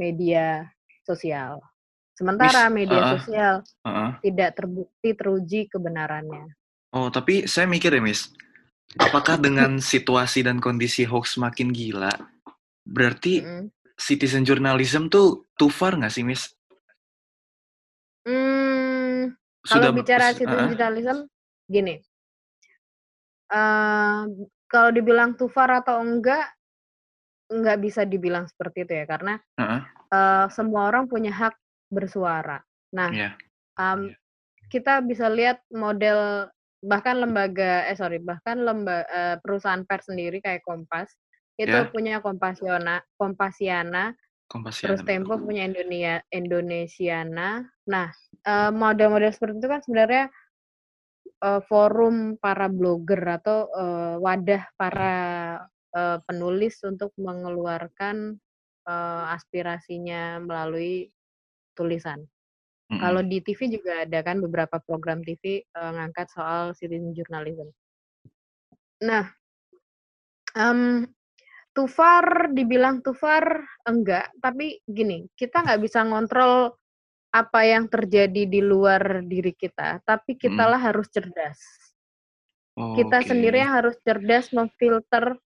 [0.00, 0.64] media
[1.04, 1.60] sosial.
[2.16, 4.10] Sementara media uh-uh, sosial uh-uh.
[4.20, 6.52] tidak terbukti teruji kebenarannya.
[6.92, 8.32] Oh, tapi saya mikir ya, Miss.
[9.00, 12.12] Apakah dengan situasi dan kondisi hoax makin gila,
[12.84, 13.72] berarti Mm-mm.
[13.96, 16.52] citizen journalism tuh too far nggak sih, Miss?
[18.30, 19.34] Hmm,
[19.66, 21.18] Sudah kalau bicara citizen uh-uh, journalism,
[21.66, 21.98] gini,
[23.50, 24.20] eh,
[24.70, 26.46] kalau dibilang too far atau enggak,
[27.50, 29.82] nggak bisa dibilang seperti itu ya, karena uh-uh,
[30.14, 31.58] eh, semua orang punya hak
[31.90, 32.62] bersuara.
[32.94, 33.34] Nah, iya.
[33.74, 34.14] um,
[34.70, 36.46] kita bisa lihat model
[36.80, 41.12] bahkan lembaga eh sorry bahkan lemba eh, perusahaan pers sendiri kayak Kompas
[41.60, 44.16] itu Ya, punya Kompasiona Kompasiana
[44.50, 45.46] terus Kompasiana Tempo betul.
[45.46, 47.48] punya Indonesia Indonesiana
[47.86, 48.10] nah
[48.44, 50.24] eh, model-model seperti itu kan sebenarnya
[51.38, 55.14] eh, forum para blogger atau eh, wadah para
[56.30, 58.38] penulis untuk mengeluarkan
[59.26, 61.10] aspirasinya melalui
[61.74, 62.22] tulisan.
[62.90, 63.30] Kalau Mm-mm.
[63.30, 67.70] di TV juga ada kan beberapa program TV eh, ngangkat soal citizen journalism.
[69.06, 69.30] Nah,
[70.58, 71.06] em,
[71.80, 74.28] too far, dibilang too far, enggak.
[74.36, 76.76] Tapi gini, kita nggak bisa ngontrol
[77.32, 80.44] apa yang terjadi di luar diri kita, tapi Mm-mm.
[80.44, 81.56] kitalah harus cerdas.
[82.76, 83.32] Kita Oke.
[83.32, 85.40] sendiri yang harus cerdas memfilter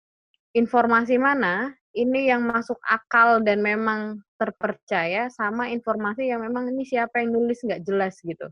[0.55, 7.19] informasi mana ini yang masuk akal dan memang terpercaya sama informasi yang memang ini siapa
[7.19, 8.47] yang nulis nggak jelas gitu.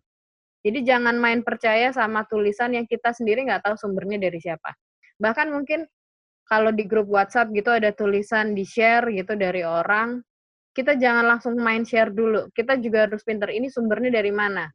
[0.67, 4.75] Jadi jangan main percaya sama tulisan yang kita sendiri nggak tahu sumbernya dari siapa.
[5.15, 5.87] Bahkan mungkin
[6.49, 10.17] kalau di grup WhatsApp gitu ada tulisan di share gitu dari orang,
[10.73, 12.49] kita jangan langsung main share dulu.
[12.49, 14.65] Kita juga harus pinter ini sumbernya dari mana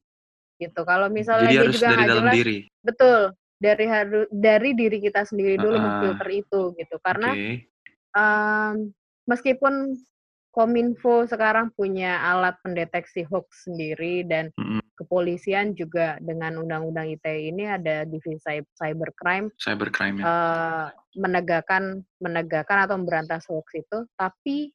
[0.54, 0.86] gitu.
[0.86, 2.58] Kalau misalnya Jadi dia harus juga dari dalam jelas, diri.
[2.78, 3.20] betul
[3.58, 5.82] dari haru- dari diri kita sendiri dulu Uh-uh.
[5.82, 6.96] memfilter itu gitu.
[7.02, 7.66] Karena Oke.
[8.14, 8.94] Em,
[9.26, 9.98] meskipun
[10.54, 14.54] Kominfo sekarang punya alat pendeteksi hoax sendiri dan
[14.94, 20.24] kepolisian juga dengan undang-undang ITE ini ada divisi cy- cybercrime Cybercrime ya.
[20.30, 20.86] eh,
[21.18, 24.70] menegakkan menegakkan atau memberantas hoax itu, tapi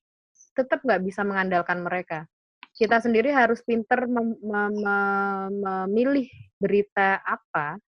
[0.51, 2.27] tetap nggak bisa mengandalkan mereka.
[2.75, 6.27] Kita sendiri harus pinter mem- mem- mem- memilih
[6.59, 7.79] berita apa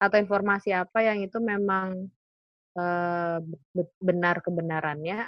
[0.00, 2.08] atau informasi apa yang itu memang
[2.72, 3.38] eh,
[3.76, 5.20] be- benar kebenarannya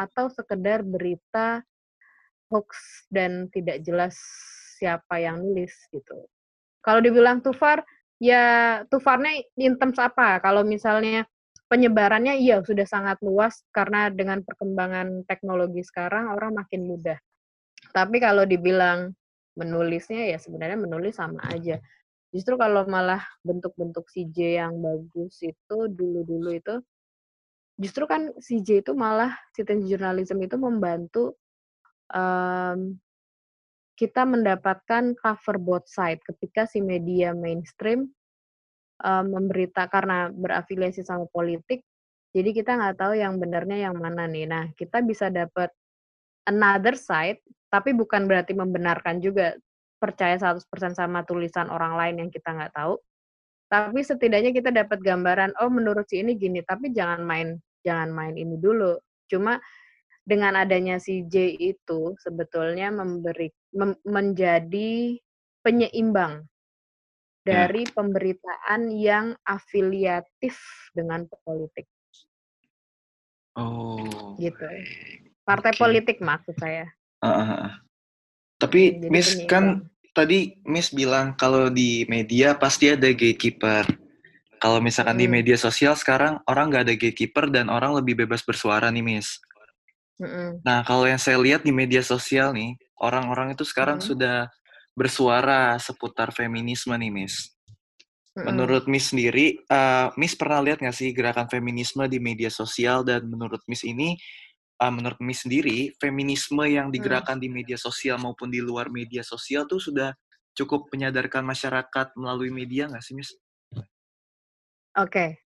[0.00, 1.60] atau sekedar berita
[2.48, 4.16] hoax dan tidak jelas
[4.80, 6.24] siapa yang nulis gitu.
[6.80, 7.84] Kalau dibilang too far,
[8.16, 10.40] ya too far-nya in terms apa?
[10.40, 11.28] Kalau misalnya
[11.68, 17.20] penyebarannya iya sudah sangat luas karena dengan perkembangan teknologi sekarang orang makin mudah.
[17.92, 19.12] Tapi kalau dibilang
[19.54, 21.78] menulisnya ya sebenarnya menulis sama aja.
[22.30, 26.74] Justru kalau malah bentuk-bentuk CJ yang bagus itu dulu-dulu itu
[27.80, 31.34] justru kan CJ itu malah citizen journalism itu membantu
[32.12, 33.00] em,
[33.96, 38.12] kita mendapatkan cover both side ketika si media mainstream
[39.00, 41.80] em, memberita karena berafiliasi sama politik,
[42.36, 44.46] jadi kita nggak tahu yang benarnya yang mana nih.
[44.46, 45.72] Nah, kita bisa dapat
[46.46, 49.56] another side, tapi bukan berarti membenarkan juga
[50.00, 52.94] percaya 100% sama tulisan orang lain yang kita nggak tahu.
[53.70, 58.36] Tapi setidaknya kita dapat gambaran, oh menurut si ini gini, tapi jangan main jangan main
[58.36, 58.96] ini dulu.
[59.30, 59.58] Cuma
[60.22, 65.16] dengan adanya si J itu sebetulnya memberi mem- menjadi
[65.64, 66.44] penyeimbang
[67.40, 67.66] Ya.
[67.66, 70.60] dari pemberitaan yang afiliatif
[70.92, 71.88] dengan politik
[73.56, 74.36] Oh.
[74.38, 74.68] gitu.
[75.42, 75.80] Partai Oke.
[75.80, 76.86] politik maksud saya.
[77.24, 77.80] Ah.
[78.60, 83.88] Tapi jadi Miss kan tadi Miss bilang kalau di media pasti ada gatekeeper.
[84.60, 88.44] Kalau misalkan di Mm-mm, media sosial sekarang orang nggak ada gatekeeper dan orang lebih bebas
[88.44, 89.40] bersuara nih Miss.
[90.20, 94.52] mm-mm, Nah kalau yang saya lihat di media sosial nih orang-orang itu sekarang mm-mm, sudah
[94.92, 97.56] bersuara seputar feminisme nih Miss.
[98.36, 103.04] mm-mm, Menurut Miss sendiri, eh, Miss pernah lihat nggak sih gerakan feminisme di media sosial
[103.04, 104.16] dan menurut Miss ini,
[104.80, 106.96] eh, menurut Miss sendiri, feminisme yang mm.
[106.96, 110.12] digerakkan di media sosial maupun di luar media sosial tuh sudah
[110.56, 113.32] cukup menyadarkan masyarakat melalui media nggak sih, Miss?
[114.98, 115.38] Oke.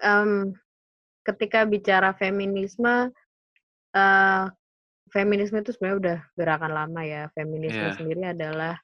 [0.00, 0.56] Um,
[1.24, 3.12] ketika bicara feminisme,
[3.96, 4.44] uh,
[5.12, 7.28] feminisme itu sebenarnya udah gerakan lama ya.
[7.36, 7.96] Feminisme Iya.
[7.96, 8.74] sendiri adalah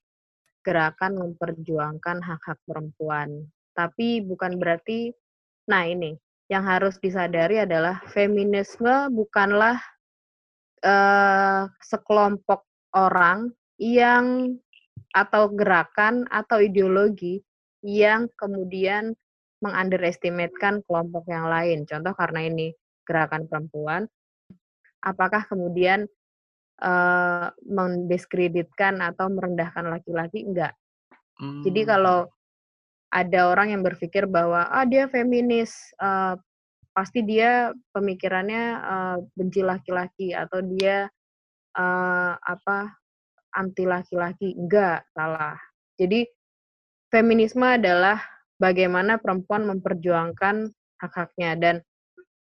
[0.61, 3.49] gerakan memperjuangkan hak-hak perempuan.
[3.73, 5.13] Tapi bukan berarti
[5.71, 6.19] nah ini,
[6.53, 9.79] yang harus disadari adalah feminisme bukanlah,
[10.85, 14.59] eee, sekelompok orang yang
[15.15, 17.41] atau gerakan atau ideologi
[17.81, 19.17] yang kemudian
[19.65, 21.85] meng-underestimate-kan kelompok yang lain.
[21.89, 22.73] Contoh karena ini
[23.09, 24.07] gerakan perempuan,
[25.05, 26.07] apakah kemudian,
[26.83, 30.45] eee, mendiskreditkan atau merendahkan laki-laki?
[30.47, 30.75] Enggak.
[31.65, 31.89] Jadi Mmm.
[31.89, 32.29] kalau
[33.15, 36.37] ada orang yang berpikir bahwa, "Ah, dia feminis, eee,
[36.97, 41.09] pasti dia pemikirannya, eee, benci laki-laki atau dia,
[41.79, 42.95] eee, apa,
[43.57, 45.57] anti laki-laki." Enggak, salah.
[46.01, 46.27] Jadi
[47.13, 48.21] feminisme adalah
[48.61, 50.71] bagaimana perempuan memperjuangkan
[51.01, 51.77] hak-haknya dan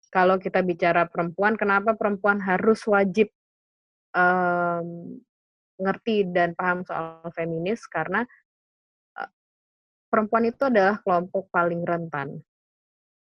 [0.09, 3.29] kalau kita bicara perempuan, kenapa perempuan harus wajib,
[4.17, 5.21] mmm,
[5.77, 8.25] ngerti dan paham soal feminis karena,
[9.19, 9.29] eee,
[10.09, 12.41] perempuan itu adalah kelompok paling rentan.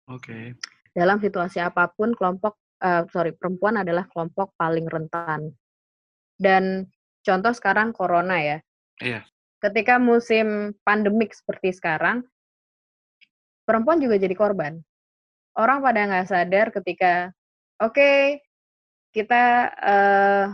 [0.09, 0.57] Oke.
[0.97, 5.53] Dalam situasi apa pun kelompok eee, sorry, perempuan adalah kelompok paling rentan.
[6.39, 6.87] Dan
[7.27, 8.59] contoh sekarang corona ya.
[9.03, 9.27] Iya.
[9.59, 12.23] Ketika musim pandemik seperti sekarang
[13.69, 14.81] perempuan juga jadi korban.
[15.61, 17.29] Orang pada nggak sadar ketika,
[17.85, 18.41] oke,
[19.13, 19.45] kita,
[19.77, 20.45] eee,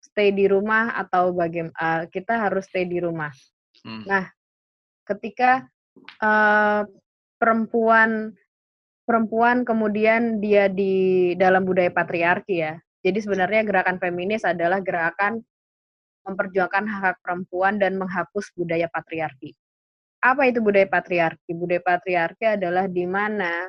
[0.00, 3.30] stay di rumah atau bagim eee, kita harus stay di rumah.
[3.84, 4.04] Mmm.
[4.08, 4.24] Nah,
[5.08, 5.66] ketika,
[6.22, 6.82] eee,
[7.36, 8.32] perempuan
[9.04, 12.78] perempuan kemudian dia di dalam budaya patriarki ya.
[13.02, 15.42] Jadi sebenarnya gerakan feminis adalah gerakan
[16.22, 19.54] memperjuangkan hak-hak perempuan dan menghapus budaya patriarki.
[20.22, 21.50] Apa itu budaya patriarki?
[21.50, 23.66] Budaya patriarki adalah di mana,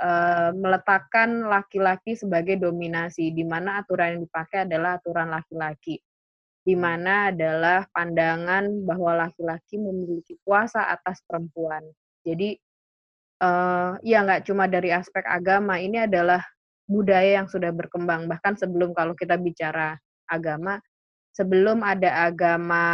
[0.00, 6.00] eee, meletakkan laki-laki sebagai dominasi, di mana aturan yang dipakai adalah aturan laki-laki.
[6.64, 11.84] Di mana adalah pandangan bahwa laki-laki memiliki kuasa atas perempuan.
[12.26, 12.56] Jadi,
[13.42, 16.42] eee, ya nggak cuma dari aspek agama, ini adalah
[16.88, 18.26] budaya yang sudah berkembang.
[18.30, 19.96] Bahkan sebelum kalau kita bicara
[20.30, 20.80] agama,
[21.38, 22.84] sebelum ada agama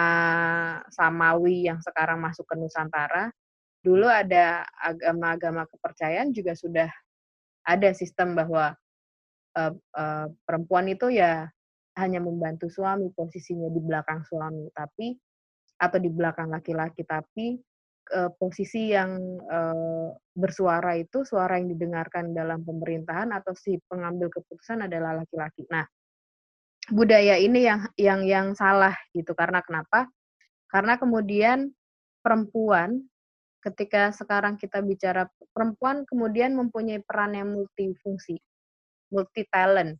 [0.92, 3.32] samawi yang sekarang masuk ke Nusantara,
[3.84, 6.90] dulu ada agama-agama kepercayaan juga sudah
[7.68, 8.74] ada sistem bahwa,
[9.58, 11.48] eee eee, perempuan itu ya
[12.00, 15.14] hanya membantu suami, posisinya di belakang suami, tapi
[15.80, 17.58] atau di belakang laki-laki, tapi,
[18.14, 19.16] eee, posisi yang,
[19.48, 25.66] eee, bersuara itu, suara yang didengarkan dalam pemerintahan atau si pengambil keputusan adalah laki-laki.
[25.72, 25.84] Nah,
[26.92, 30.08] budaya ini yang yang yang salah gitu, karena kenapa?
[30.68, 31.72] Karena kemudian
[32.20, 33.04] perempuan
[33.64, 35.24] ketika sekarang kita bicara
[35.56, 38.36] perempuan kemudian mempunyai peran yang multifungsi,
[39.08, 39.96] multi talent.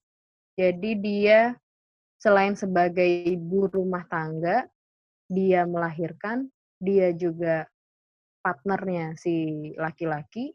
[0.54, 1.56] Jadi dia
[2.20, 4.68] selain sebagai ibu rumah tangga,
[5.28, 7.64] dia melahirkan, dia juga
[8.44, 10.52] partnernya si laki-laki,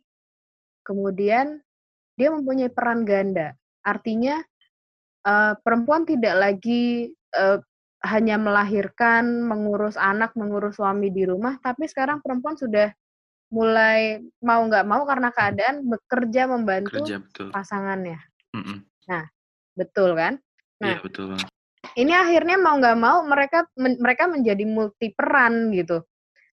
[0.85, 1.57] kemudian
[2.13, 3.57] dia mempunyai peran ganda.
[3.81, 4.37] Artinya,
[5.25, 7.57] eee, perempuan tidak lagi, eee,
[8.07, 12.91] hanya melahirkan, mengurus anak, mengurus suami di rumah, tapi sekarang perempuan sudah
[13.51, 17.47] mulai mau nggak mau karena keadaan bekerja membantu Kerja, betul.
[17.51, 18.19] pasangannya.
[18.55, 18.77] Mhm.
[19.09, 19.25] Nah,
[19.75, 20.37] betul kan?
[20.83, 21.49] Nah, Iya, betul banget.
[21.97, 26.03] ini akhirnya mau nggak mau mereka men mereka menjadi multi peran gitu.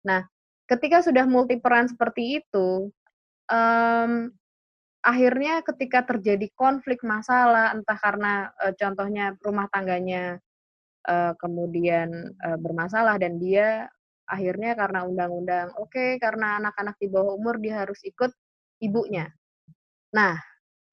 [0.07, 0.23] Nah,
[0.71, 2.89] ketika sudah multi peran seperti itu,
[3.51, 4.31] mmm,
[5.05, 10.41] akhirnya ketika terjadi konflik masalah entah karena, eee, contohnya rumah tangganya,
[11.09, 12.09] eee, kemudian,
[12.41, 13.89] eee, bermasalah dan dia
[14.29, 18.31] akhirnya karena undang-undang, oke karena anak-anak di bawah umur dia harus ikut
[18.83, 19.29] ibunya.
[20.15, 20.37] Nah,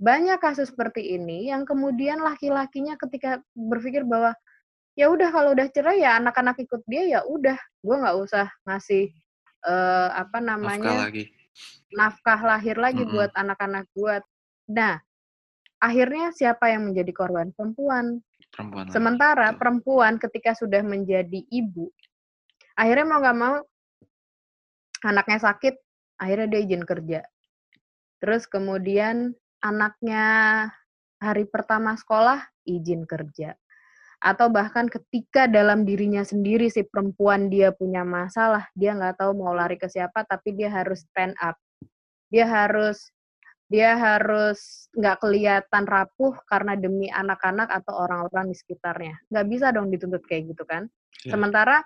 [0.02, 4.34] banyak kasus seperti ini yang kemudian laki-lakinya ketika berpikir bahwa,
[4.98, 9.10] ya udah kalau udah cerai ya anak-anak ikut dia, ya udah, gue nggak usah ngasih,
[9.66, 11.22] eee, apa Nafkah namanya, lagi.
[11.92, 13.10] Nafkah lahir lagi Mhm.
[13.12, 14.14] buat anak-anak gue.
[14.72, 14.96] Nah,
[15.78, 17.52] akhirnya siapa yang menjadi korban?
[17.52, 18.20] Perempuan.
[18.52, 19.58] Perempuan lagi, Sementara betul.
[19.60, 21.88] perempuan ketika sudah menjadi ibu,
[22.76, 23.56] akhirnya mau nggak mau
[25.02, 25.74] anaknya sakit,
[26.20, 27.20] akhirnya dia izin kerja.
[28.22, 30.24] Terus kemudian anaknya
[31.18, 33.56] hari pertama sekolah, izin kerja.
[34.22, 39.50] Atau bahkan ketika dalam dirinya sendiri si perempuan dia punya masalah, dia nggak tahu mau
[39.50, 41.58] lari ke siapa, tapi dia harus stand up.
[42.30, 43.10] Dia harus
[43.72, 49.16] dia harus nggak kelihatan rapuh karena demi anak-anak atau orang-orang di sekitarnya.
[49.32, 50.86] Nggak bisa dong dituntut kayak gitu kan.
[51.24, 51.34] Iya.
[51.34, 51.80] Sementara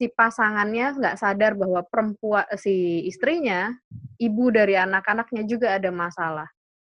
[0.00, 3.68] si pasangannya nggak sadar bahwa perempuan si istrinya,
[4.16, 6.48] ibu dari anak-anaknya juga ada masalah.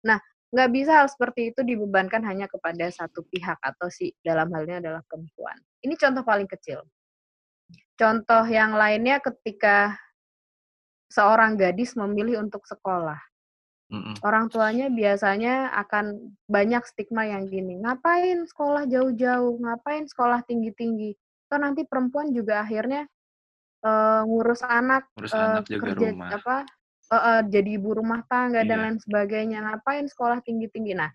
[0.07, 0.19] Nah,
[0.49, 5.01] nggak bisa hal seperti itu dibebankan hanya kepada satu pihak atau si dalam halnya adalah
[5.05, 5.57] perempuan.
[5.85, 6.81] Ini contoh paling kecil.
[7.93, 9.93] Contoh yang lainnya ketika
[11.09, 13.19] seorang gadis memilih untuk sekolah.
[13.89, 14.21] Mm-mm.
[14.21, 21.17] Orang tuanya biasanya akan banyak stigma yang gini, ngapain sekolah jauh-jauh, ngapain sekolah tinggi-tinggi.
[21.49, 23.09] Toh nanti perempuan juga akhirnya
[23.81, 26.29] eh, ngurus anak, Ngurus eh, anak, kerja rumah.
[26.37, 26.57] apa
[27.09, 28.83] eh, eh, jadi ibu rumah tangga dan Iya.
[28.85, 29.57] lain sebagainya.
[29.65, 30.93] Ngapain sekolah tinggi-tinggi.
[30.93, 31.09] Nah,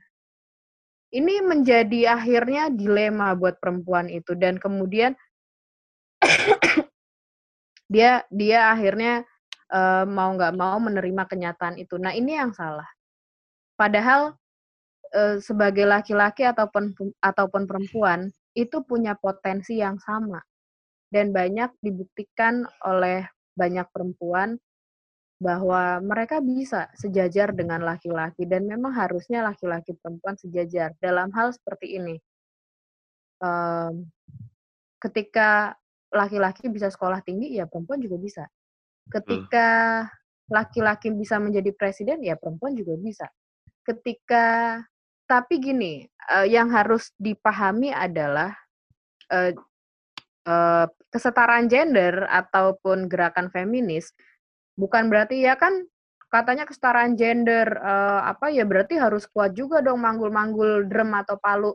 [1.15, 5.15] ini menjadi akhirnya dilema buat perempuan itu dan kemudian
[7.95, 9.23] dia dia akhirnya
[9.71, 11.95] eh, mau nggak mau menerima kenyataan itu.
[12.03, 12.87] Nah ini yang salah.
[13.79, 14.35] Padahal
[15.15, 20.43] eh, sebagai laki-laki ataupun ataupun perempuan itu punya potensi yang sama
[21.15, 23.23] dan banyak dibuktikan oleh
[23.55, 24.59] banyak perempuan
[25.43, 31.99] bahwa mereka bisa sejajar dengan laki-laki dan memang harusnya laki-laki perempuan sejajar dalam hal seperti
[31.99, 32.16] ini.
[33.43, 34.09] Em,
[35.03, 35.74] ketika
[36.14, 38.45] laki-laki bisa sekolah tinggi, ya perempuan juga bisa.
[39.11, 40.01] Ketika
[40.49, 43.26] laki-laki bisa menjadi presiden, ya perempuan juga bisa.
[43.85, 44.78] Ketika,
[45.28, 48.55] tapi gini, eh, yang harus dipahami adalah
[49.28, 49.53] eh,
[50.47, 54.12] eh, kesetaraan gender ataupun gerakan feminis
[54.75, 55.87] bukan berarti ya kan
[56.31, 61.70] katanya kesetaraan gender eh, apa ya berarti harus kuat juga dong manggul-manggul drum atau palu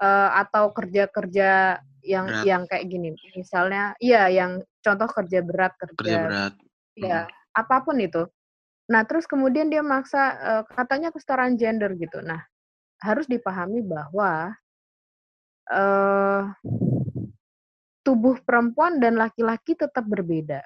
[0.00, 2.44] eh, atau kerja-kerja yang Berat.
[2.46, 3.08] yang kayak gini.
[3.36, 6.54] Misalnya iya yang contoh kerja berat kerja, Kerja berat.
[6.96, 7.18] ya
[7.52, 8.24] apa pun itu.
[8.88, 12.24] Nah terus kemudian dia maksa eh, katanya kesetaraan gender gitu.
[12.24, 12.40] Nah
[13.04, 14.56] harus dipahami bahwa
[15.68, 16.42] eh
[18.06, 20.62] tubuh perempuan dan laki-laki tetap berbeda.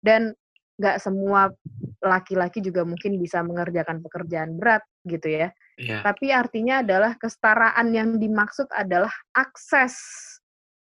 [0.00, 0.32] Dan
[0.80, 1.52] nggak semua
[2.00, 6.00] laki-laki juga mungkin bisa mengerjakan pekerjaan berat gitu ya Iya.
[6.00, 9.96] tapi artinya adalah kesetaraan yang dimaksud adalah akses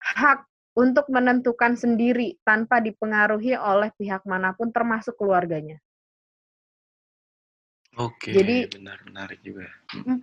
[0.00, 0.44] hak
[0.76, 5.78] untuk menentukan sendiri tanpa dipengaruhi oleh pihak mana pun termasuk keluarganya.
[7.94, 9.70] Oke, Jadi- benar menarik juga.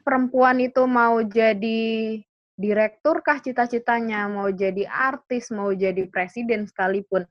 [0.03, 2.19] Perempuan itu mau jadi
[2.59, 7.23] direktur kah cita-citanya, mau jadi artis, mau jadi presiden sekalipun,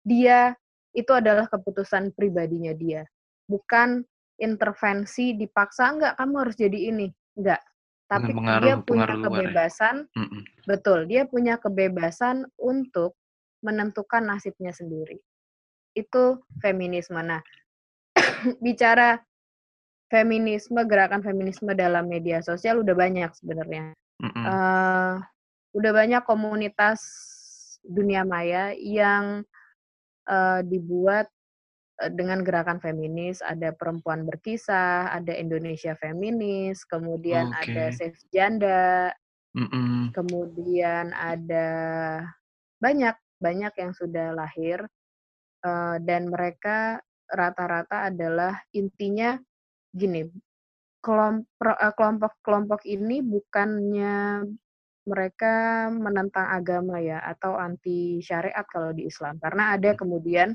[0.00, 0.56] dia
[0.92, 3.04] itu adalah keputusan pribadinya dia.
[3.48, 4.04] Bukan
[4.40, 7.60] intervensi dipaksa enggak kamu harus jadi ini, enggak.
[8.08, 9.24] Tapi Pengaruh- dia punya pengaruh ya?
[9.24, 10.42] kebebasan Mm-mm.
[10.62, 13.18] Betul, dia punya kebebasan untuk
[13.66, 15.18] menentukan nasibnya sendiri.
[15.90, 17.18] Itu feminisme.
[17.18, 17.42] Nah,
[18.64, 19.18] bicara
[20.06, 23.96] feminisme, gerakan feminisme dalam media sosial udah banyak sebenarnya.
[24.22, 25.14] Eh,
[25.72, 27.00] udah banyak komunitas
[27.82, 29.42] dunia maya yang
[30.28, 31.26] eh, dibuat
[32.02, 33.40] eh, dengan gerakan feminis.
[33.42, 37.96] Ada perempuan berkisah, ada Indonesia feminis, kemudian ada Oke.
[37.96, 39.12] Save Janda,
[39.52, 40.12] Mm-mm.
[40.16, 41.68] kemudian ada
[42.80, 44.82] banyak banyak yang sudah lahir
[45.66, 47.02] eh, dan mereka
[47.32, 49.40] rata-rata adalah intinya
[49.92, 50.28] gini
[51.02, 54.46] kelompok kelompok-kelompok ini bukannya
[55.02, 60.54] mereka menentang agama ya atau anti syariat kalau di Islam karena ada kemudian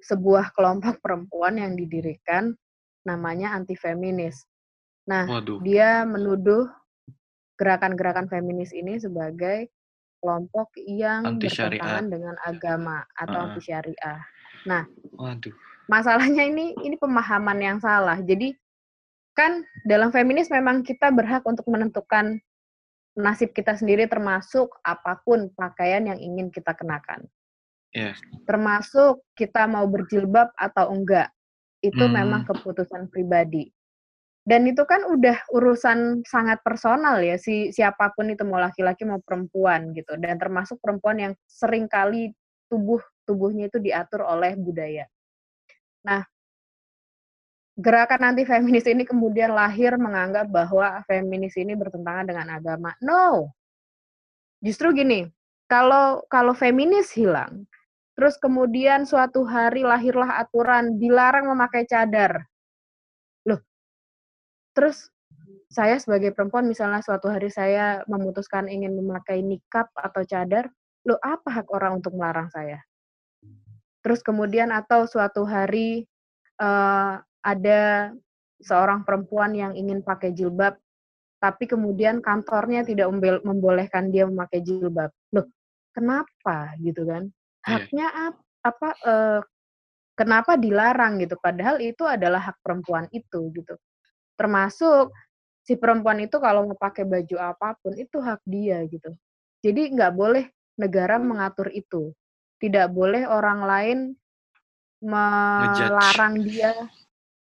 [0.00, 2.56] sebuah kelompok perempuan yang didirikan
[3.04, 4.42] namanya anti feminis.
[5.04, 5.60] Nah, Waduh.
[5.60, 6.66] dia menuduh
[7.60, 9.70] gerakan-gerakan feminis ini sebagai
[10.24, 13.46] kelompok yang Anti bertentangan dengan agama atau Heeh.
[13.52, 14.20] anti syariah.
[15.20, 15.54] Waduh.
[15.84, 18.16] Masalahnya ini ini pemahaman yang salah.
[18.24, 18.56] Jadi
[19.36, 22.40] kan dalam feminis memang kita berhak untuk menentukan
[23.14, 27.26] nasib kita sendiri termasuk apa pun pakaian yang ingin kita kenakan.
[27.94, 28.18] Iya.
[28.42, 31.30] Termasuk kita mau berjilbab atau enggak.
[31.78, 32.18] Itu Hmm.
[32.18, 33.70] memang keputusan pribadi.
[34.44, 39.16] Dan itu kan udah urusan sangat personal ya si siapa pun itu mau laki-laki mau
[39.24, 42.28] perempuan gitu dan termasuk perempuan yang sering kali
[42.68, 45.08] tubuh tubuhnya itu diatur oleh budaya.
[46.04, 46.28] Nah,
[47.74, 52.94] gerakan anti feminis ini kemudian lahir menganggap bahwa feminis ini bertentangan dengan agama.
[53.02, 53.50] No.
[54.62, 55.26] Justru gini,
[55.66, 57.66] kalau kalau feminis hilang,
[58.14, 62.46] terus kemudian suatu hari lahirlah aturan dilarang memakai cadar.
[63.44, 63.60] Loh.
[64.72, 65.10] Terus
[65.66, 70.70] saya sebagai perempuan misalnya suatu hari saya memutuskan ingin memakai nikab atau cadar,
[71.02, 72.78] loh apa hak orang untuk melarang saya?
[74.06, 76.06] Terus kemudian atau suatu hari
[76.62, 77.14] eh,
[77.44, 78.12] ada
[78.64, 80.74] seorang perempuan yang ingin pakai jilbab,
[81.42, 83.10] tapi kemudian kantornya tidak
[83.44, 85.12] membolehkan dia memakai jilbab.
[85.36, 85.46] Loh,
[85.94, 87.28] kenapa gitu kan?
[87.28, 87.34] Iya.
[87.68, 88.34] Haknya ap
[88.64, 89.40] apa, eee,
[90.18, 93.74] kenapa dilarang gitu, padahal itu adalah hak perempuan itu gitu.
[94.40, 95.12] Termasuk
[95.66, 99.12] si perempuan itu kalau mau pakai baju apa pun itu hak dia gitu.
[99.64, 100.44] Jadi nggak boleh
[100.80, 102.12] negara mengatur itu.
[102.62, 103.98] Tidak boleh orang lain
[105.04, 106.72] melarang dia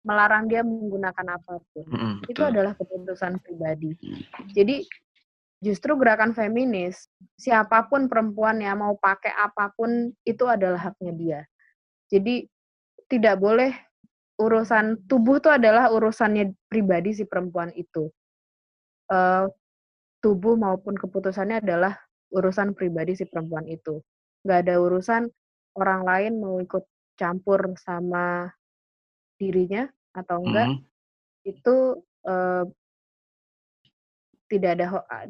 [0.08, 1.84] melarang dia menggunakan apa pun.
[1.84, 3.92] Mhm, Itu adalah keputusan pribadi.
[4.56, 4.88] Jadi
[5.60, 11.40] justru gerakan feminis, siapa pun perempuan yang mau pakai apa pun itu adalah haknya dia.
[12.08, 12.48] Jadi
[13.12, 13.76] tidak boleh
[14.40, 18.08] urusan tubuh itu adalah urusannya pribadi si perempuan itu.
[19.12, 19.52] Eee,
[20.24, 21.98] tubuh maupun keputusannya adalah
[22.32, 24.00] urusan pribadi si perempuan itu.
[24.46, 25.22] Nggak ada urusan
[25.76, 26.86] orang lain mau ikut
[27.18, 28.52] campur sama
[29.42, 30.82] dirinya atau enggak, Mhm.
[31.46, 31.76] itu,
[32.26, 32.64] eee
[34.48, 34.86] tidak ada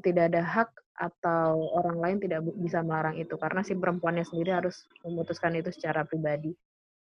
[0.06, 4.86] tidak ada hak atau orang lain tidak bisa melarang itu, karena si perempuannya sendiri harus
[5.06, 6.54] memutuskan itu secara pribadi.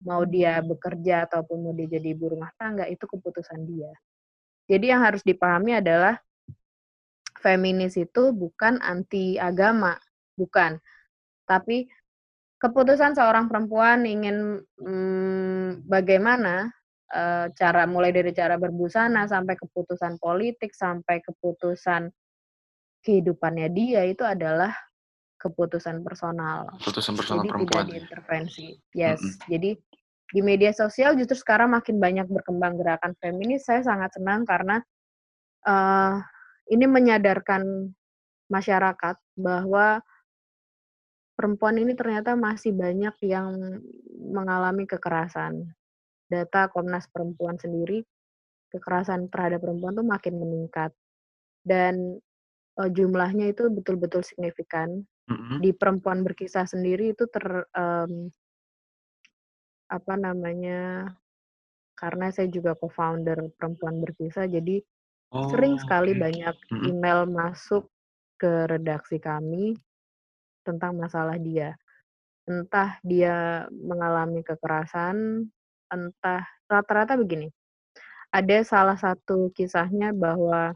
[0.06, 3.90] Mau dia bekerja ataupun mau dia jadi ibu rumah tangga, itu keputusan dia.
[4.70, 6.18] Jadi yang harus dipahami adalah
[7.42, 9.98] feminis itu bukan anti agama,
[10.38, 10.78] bukan.
[11.50, 11.90] Tapi
[12.62, 16.70] keputusan seorang perempuan ingin, mmm, bagaimana,
[17.12, 22.12] eee, cara mulai dari cara berbusana, sampai keputusan politik, sampai keputusan
[23.06, 24.74] kehidupannya dia, itu adalah
[25.40, 26.68] keputusan personal.
[26.82, 27.92] Keputusan personal Jadi tidak perempuan ya?
[27.94, 28.68] diintervensi.
[28.98, 29.22] Yes.
[29.24, 29.48] Mhm.
[29.54, 29.70] Jadi
[30.28, 34.82] di media sosial justru sekarang makin banyak berkembang gerakan feminis, saya sangat senang karena,
[35.64, 36.14] eee,
[36.76, 37.64] ini menyadarkan
[38.52, 40.02] masyarakat bahwa
[41.38, 43.54] perempuan ini ternyata masih banyak yang
[44.34, 45.77] mengalami kekerasan.
[46.32, 48.04] Data Komnas Perempuan sendiri,
[48.74, 50.92] kekerasan terhadap perempuan tuh makin meningkat.
[51.66, 52.20] Dan,
[52.80, 55.04] eee, jumlahnya itu betul-betul signifikan.
[55.28, 55.62] Mhm.
[55.62, 58.32] Di perempuan berkisah sendiri itu ter mmm
[59.92, 61.14] apa namanya,
[61.96, 64.84] karena saya juga co-founder Perempuan Berkisah, jadi
[65.44, 66.18] sering Oh, sekali oke.
[66.18, 66.92] banyak Mhm.
[66.92, 67.90] email masuk
[68.42, 69.78] ke redaksi kami
[70.68, 71.76] tentang masalah dia.
[72.50, 75.48] Entah dia mengalami kekerasan,
[75.94, 77.48] entah rata-rata begini,
[78.34, 80.76] ada salah satu kisahnya bahwa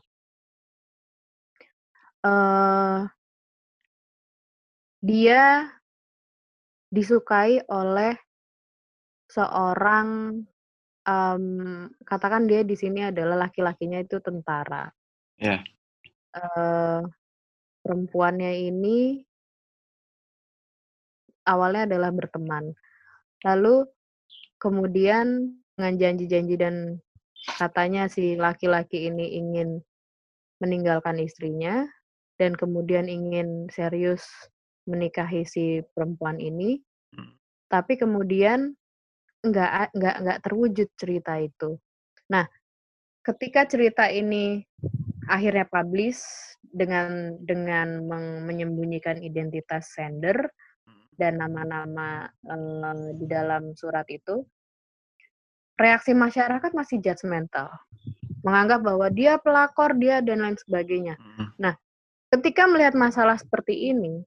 [2.23, 3.11] eee
[5.01, 5.71] dia
[6.91, 8.19] disukai oleh
[9.31, 10.43] seorang,
[11.07, 14.89] mmm, katakan dia di sini adalah laki-lakinya itu tentara.
[15.39, 15.63] Iya.
[16.35, 17.01] Eee,
[17.83, 19.23] perempuannya ini
[21.47, 22.69] awalnya adalah berteman.
[23.45, 23.85] Lalu
[24.61, 27.01] kemudian dengan janji-janji dan
[27.57, 29.81] katanya si laki-laki ini ingin
[30.61, 31.89] meninggalkan istrinya
[32.37, 34.21] dan kemudian ingin serius
[34.85, 36.77] menikahi si perempuan ini,
[37.17, 37.33] Mhm.
[37.69, 38.77] tapi kemudian
[39.41, 41.81] nggak nggak nggak terwujud cerita itu.
[42.29, 42.45] Nah,
[43.25, 44.61] ketika cerita ini
[45.29, 46.21] akhirnya publish
[46.61, 48.05] dengan dengan
[48.45, 50.49] menyembunyikan identitas sender
[51.15, 54.43] dan nama-nama, eee, di dalam surat itu,
[55.81, 57.71] reaksi masyarakat masih judgemental.
[58.45, 61.17] Menganggap bahwa dia pelakor, dia dan lain sebagainya.
[61.17, 61.45] Mhm.
[61.61, 61.73] Nah,
[62.33, 64.21] ketika melihat masalah seperti ini,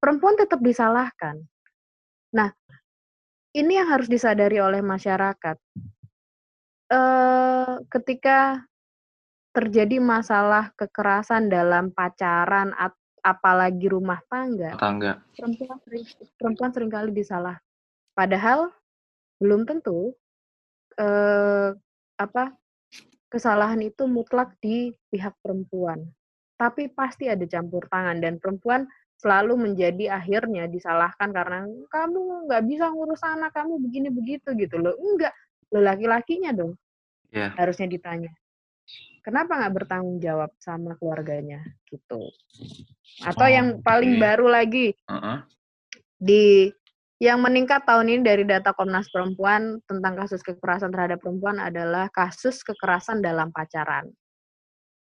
[0.00, 1.40] perempuan tetap disalahkan.
[2.36, 2.52] Nah,
[3.56, 5.56] ini yang harus disadari oleh masyarakat.
[6.90, 8.60] Eee, ketika
[9.50, 12.94] terjadi masalah kekerasan dalam pacaran at
[13.24, 15.12] apalagi rumah tangga, Tetangga.
[15.38, 16.04] perempuan sering
[16.40, 17.56] perempuan sering kali disalah
[18.18, 18.70] padahal
[19.42, 20.14] belum tentu,
[21.00, 21.74] eee,
[22.20, 22.54] apa,
[23.32, 26.04] kesalahan itu mutlak di pihak perempuan.
[26.60, 28.86] Tapi pasti ada campur tangan dan perempuan
[29.20, 34.94] selalu menjadi akhirnya disalahkan karena, "Kamu nggak bisa ngurus anak, kamu begini begitu," gitu loh.
[34.98, 35.34] Enggak,
[35.74, 36.76] loh laki-lakinya dong
[37.32, 37.60] Iya.
[37.60, 38.32] harusnya ditanya.
[39.20, 41.60] Kenapa nggak bertanggung jawab sama keluarganya,
[41.92, 42.32] gitu.
[43.20, 45.38] Atau yang paling baru lagi, Heeh.
[46.16, 46.72] di
[47.20, 52.64] yang meningkat tahun ini dari data Komnas Perempuan tentang kasus kekerasan terhadap perempuan adalah kasus
[52.64, 54.08] kekerasan dalam pacaran.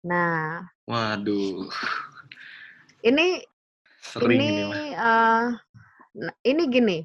[0.07, 1.67] Nah, Waduh.
[3.03, 3.43] ini
[3.99, 4.85] Sering ini, ini
[6.15, 6.99] nah ini gini,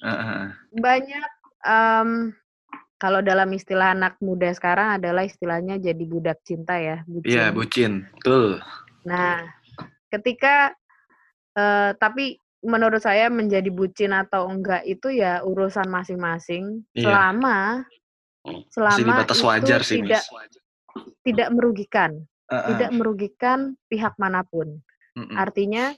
[0.00, 0.56] heeh.
[0.72, 1.30] banyak,
[1.68, 2.32] mmm,
[2.96, 7.54] kalau dalam istilah anak muda sekarang adalah istilahnya jadi budak cinta ya, Iya, bucin.
[7.54, 7.92] bucin.
[8.20, 8.48] Betul.
[9.04, 9.44] Nah,
[10.08, 10.72] ketika
[11.56, 17.04] eee, tapi menurut saya menjadi bucin atau enggak itu ya urusan masing-masing, Iya.
[17.04, 17.58] selama
[18.46, 20.22] di selama batas itu wajar sih, tidak
[21.22, 22.10] tidak merugikan,
[22.48, 22.66] Heeh.
[22.74, 23.58] tidak merugikan
[23.92, 24.80] pihak mana pun.
[25.16, 25.36] Mhm.
[25.36, 25.92] Artinya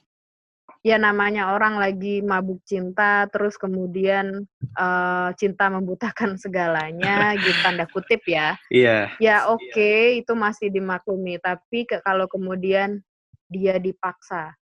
[0.79, 4.47] ya namanya orang lagi mabuk cinta terus kemudian
[4.79, 9.43] uh, cinta membutakan segalanya gitu tanda kutip ya iya yeah.
[9.43, 13.03] ya oke okay, itu masih dimaklumi tapi ke, kalau kemudian
[13.51, 14.55] dia dipaksa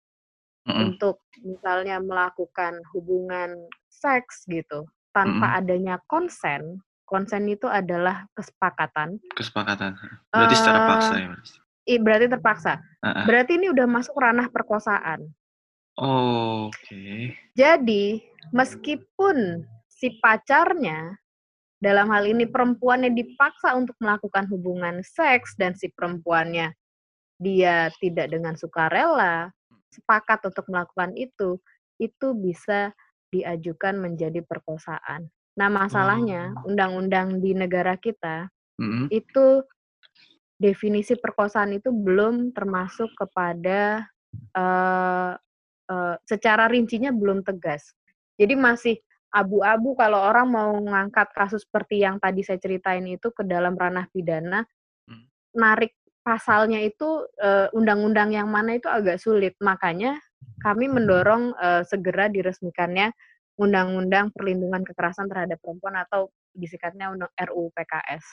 [0.64, 0.82] mm -hmm.
[0.88, 3.52] untuk misalnya melakukan hubungan
[3.92, 5.58] seks gitu tanpa mm -hmm.
[5.60, 10.00] adanya konsen konsen itu adalah kesepakatan kesepakatan
[10.32, 12.72] berarti uh, secara paksa ya berarti terpaksa
[13.04, 13.24] uh -uh.
[13.28, 15.28] berarti ini udah masuk ranah perkosaan
[15.96, 16.76] Oh, Oke.
[16.84, 17.20] Okay.
[17.56, 18.20] Jadi,
[18.52, 21.16] meskipun si pacarnya
[21.80, 26.72] dalam hal ini perempuannya dipaksa untuk melakukan hubungan seks dan si perempuannya
[27.36, 29.52] dia tidak dengan sukarela
[29.92, 31.56] sepakat untuk melakukan itu,
[31.96, 32.92] itu bisa
[33.32, 35.28] diajukan menjadi perkosaan.
[35.56, 36.68] Nah, masalahnya oh.
[36.68, 39.06] undang-undang di negara kita mm -hmm.
[39.08, 39.64] itu
[40.60, 44.04] definisi perkosaan itu belum termasuk kepada
[44.56, 45.32] uh,
[45.90, 47.94] uh, secara rincinya belum tegas.
[48.36, 48.96] Jadi masih
[49.32, 54.08] abu-abu kalau orang mau mengangkat kasus seperti yang tadi saya ceritain itu ke dalam ranah
[54.12, 54.64] pidana,
[55.08, 55.26] hmm.
[55.56, 55.92] narik
[56.26, 57.22] pasalnya itu
[57.70, 59.54] undang undang-undang yang mana itu agak sulit.
[59.62, 60.18] Makanya
[60.60, 63.14] kami mendorong uh, segera diresmikannya
[63.56, 68.24] undang-undang perlindungan kekerasan terhadap perempuan atau disingkatnya undang RUU PKS.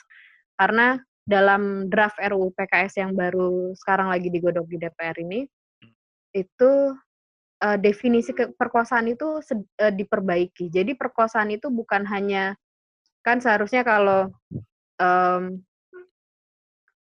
[0.60, 5.92] Karena dalam draft RUU PKS yang baru sekarang lagi digodok di DPR ini hmm.
[6.36, 6.72] itu
[7.64, 10.68] uh, definisi perkosaan itu uh, diperbaiki.
[10.68, 12.52] Jadi perkosaan itu bukan hanya
[13.24, 14.28] kan seharusnya kalau
[15.00, 15.64] um,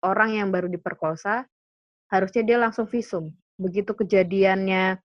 [0.02, 1.46] orang yang baru diperkosa
[2.10, 3.30] harusnya dia langsung visum.
[3.62, 4.98] Begitu kejadiannya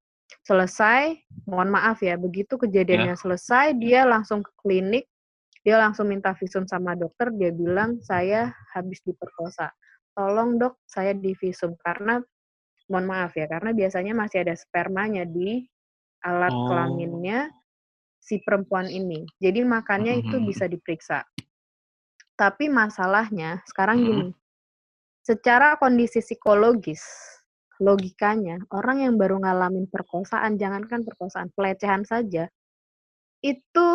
[0.49, 3.21] selesai, mohon maaf ya, begitu kejadiannya yeah.
[3.21, 5.05] selesai dia langsung ke klinik,
[5.61, 9.69] dia langsung minta visum sama dokter, dia bilang saya habis diperkosa.
[10.13, 12.21] Tolong dok, saya divisum karena
[12.91, 15.63] mohon maaf ya karena biasanya masih ada spermanya di
[16.23, 16.71] alat oh.
[16.71, 17.51] kelaminnya
[18.23, 19.27] si perempuan ini.
[19.43, 20.31] Jadi makanya mm-hmm.
[20.31, 21.27] itu bisa diperiksa.
[22.39, 24.11] Tapi masalahnya sekarang mm-hmm.
[24.11, 24.29] gini.
[25.23, 27.03] Secara kondisi psikologis,
[27.79, 32.51] logikanya orang yang baru ngalamin perkosaan, jangankan perkosaan, pelecehan saja
[33.43, 33.87] itu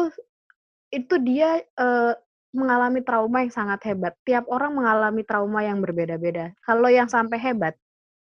[0.92, 2.16] itu dia uh,
[2.56, 4.16] mengalami trauma yang sangat hebat.
[4.24, 6.56] Tiap orang mengalami trauma yang berbeda-beda.
[6.64, 7.76] Kalau yang sampai hebat,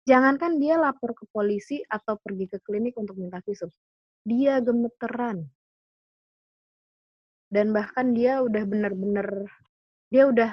[0.09, 3.69] Jangankan dia lapor ke polisi atau pergi ke klinik untuk minta visum,
[4.25, 5.45] dia gemeteran.
[7.51, 9.45] Dan bahkan dia udah bener-bener,
[10.09, 10.49] dia udah,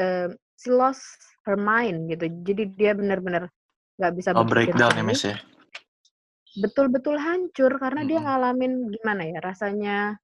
[0.00, 1.04] uh, she lost
[1.44, 2.30] her mind gitu.
[2.46, 3.52] Jadi dia bener-bener
[4.00, 5.36] nggak bisa Oh, breakdown ya, Miss, ya?
[6.56, 10.16] Betul-betul hancur karena dia ngalamin gimana ya, rasanya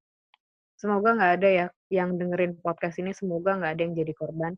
[0.81, 4.57] semoga nggak ada ya yang dengerin podcast ini, semoga nggak ada yang jadi korban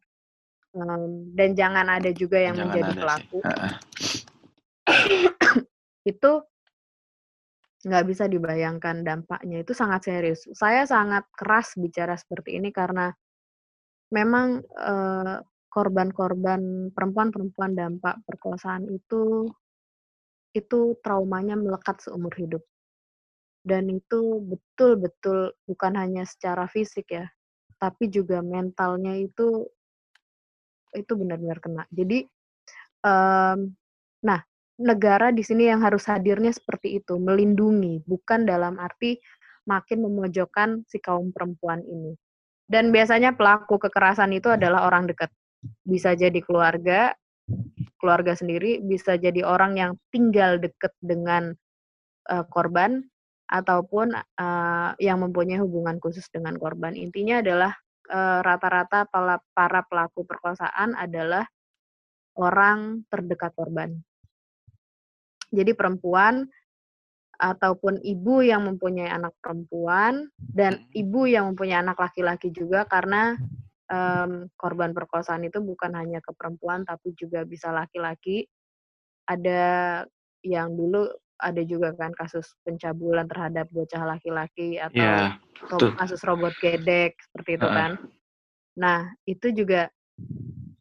[0.75, 3.39] um, dan jangan ada juga yang jangan menjadi pelaku.
[6.13, 6.33] itu
[7.85, 10.45] nggak bisa dibayangkan dampaknya itu sangat serius.
[10.53, 13.13] Saya sangat keras bicara seperti ini karena
[14.13, 14.63] memang
[15.69, 19.51] korban-korban perempuan-perempuan dampak perkosaan itu
[20.55, 22.63] itu traumanya melekat seumur hidup.
[23.65, 27.27] Dan itu betul-betul bukan hanya secara fisik ya,
[27.81, 29.67] tapi juga mentalnya itu
[30.95, 31.85] itu benar-benar kena.
[31.91, 32.25] Jadi,
[33.05, 33.71] um,
[34.25, 34.41] nah
[34.81, 39.19] negara di sini yang harus hadirnya seperti itu, melindungi, bukan dalam arti
[39.69, 42.15] makin memojokkan si kaum perempuan ini.
[42.65, 45.29] Dan biasanya pelaku kekerasan itu adalah orang dekat.
[45.85, 47.13] Bisa jadi keluarga,
[48.01, 51.53] keluarga sendiri, bisa jadi orang yang tinggal dekat dengan
[52.33, 53.05] uh, korban,
[53.49, 56.97] ataupun uh, yang mempunyai hubungan khusus dengan korban.
[56.97, 57.77] Intinya adalah
[58.13, 61.49] rata-rata uh, para pelaku perkosaan adalah
[62.37, 63.95] orang terdekat korban.
[65.55, 66.45] Jadi perempuan
[67.39, 71.03] ataupun ibu yang mempunyai anak perempuan dan hmm.
[71.03, 73.35] ibu yang mempunyai anak laki-laki juga karena
[73.91, 78.47] um, korban perkosaan itu bukan hanya ke perempuan tapi juga bisa laki-laki.
[79.25, 80.05] Ada
[80.45, 81.09] yang dulu
[81.43, 85.35] ada juga kan kasus pencabulan terhadap bocah laki-laki atau yeah,
[85.99, 87.75] kasus robot gedek seperti itu uh.
[87.75, 87.93] kan.
[88.75, 89.91] Nah, itu juga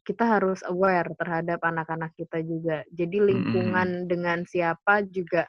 [0.04, 2.84] kita harus aware terhadap anak-anak kita juga.
[2.92, 4.10] Jadi lingkungan mm -hmm.
[4.10, 5.48] dengan siapa juga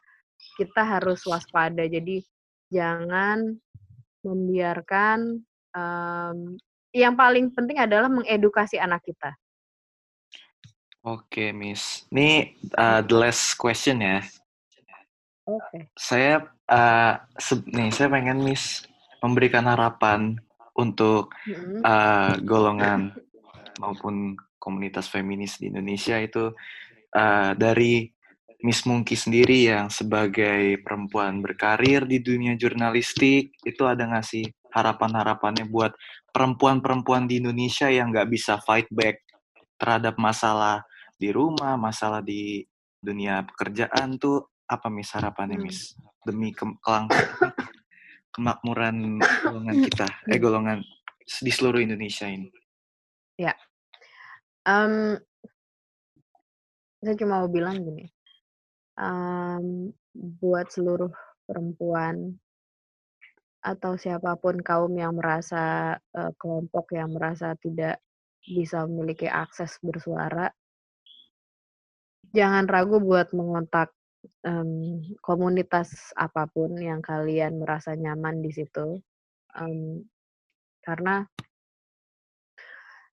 [0.56, 1.84] kita harus waspada.
[1.86, 2.24] Jadi
[2.72, 3.54] jangan
[4.26, 5.44] membiarkan
[5.76, 6.38] um,
[6.96, 9.36] yang paling penting adalah mengedukasi anak kita.
[11.06, 12.10] Oke, Miss.
[12.10, 14.26] Ini uh, the last question ya.
[15.46, 15.62] Oke.
[15.70, 15.82] Okay.
[15.94, 17.14] Saya uh,
[17.70, 18.86] nih saya pengen Miss
[19.22, 20.38] memberikan harapan
[20.74, 21.82] untuk mm-hmm.
[21.86, 23.14] uh, golongan
[23.78, 26.50] maupun komunitas feminis di Indonesia itu
[27.14, 28.10] uh, dari
[28.66, 35.70] Miss Mungki sendiri yang sebagai perempuan berkarir di dunia jurnalistik, itu ada nggak sih harapan-harapannya
[35.70, 35.94] buat
[36.34, 39.22] perempuan-perempuan di Indonesia yang nggak bisa fight back
[39.78, 40.82] terhadap masalah
[41.14, 42.66] di rumah, masalah di
[42.98, 45.66] dunia pekerjaan tuh apa mis harapannya Hmm.
[45.66, 45.94] mis
[46.26, 47.54] demi ke kelangsungan
[48.34, 50.82] kemakmuran golongan kita, eh golongan
[51.22, 52.50] di seluruh Indonesia ini.
[54.66, 55.22] Mmm
[57.06, 58.10] saya cuma mau bilang gini,
[58.98, 59.94] mmm,
[60.42, 61.14] buat seluruh
[61.46, 62.34] perempuan
[63.62, 68.02] atau siapa pun kaum yang merasa, eee, kelompok yang merasa tidak
[68.42, 70.50] bisa memiliki akses bersuara
[72.36, 73.96] jangan ragu buat mengontak,
[74.46, 79.00] mmm, komunitas apa pun yang kalian merasa nyaman di situ,
[79.58, 80.06] mmm,
[80.86, 81.26] karena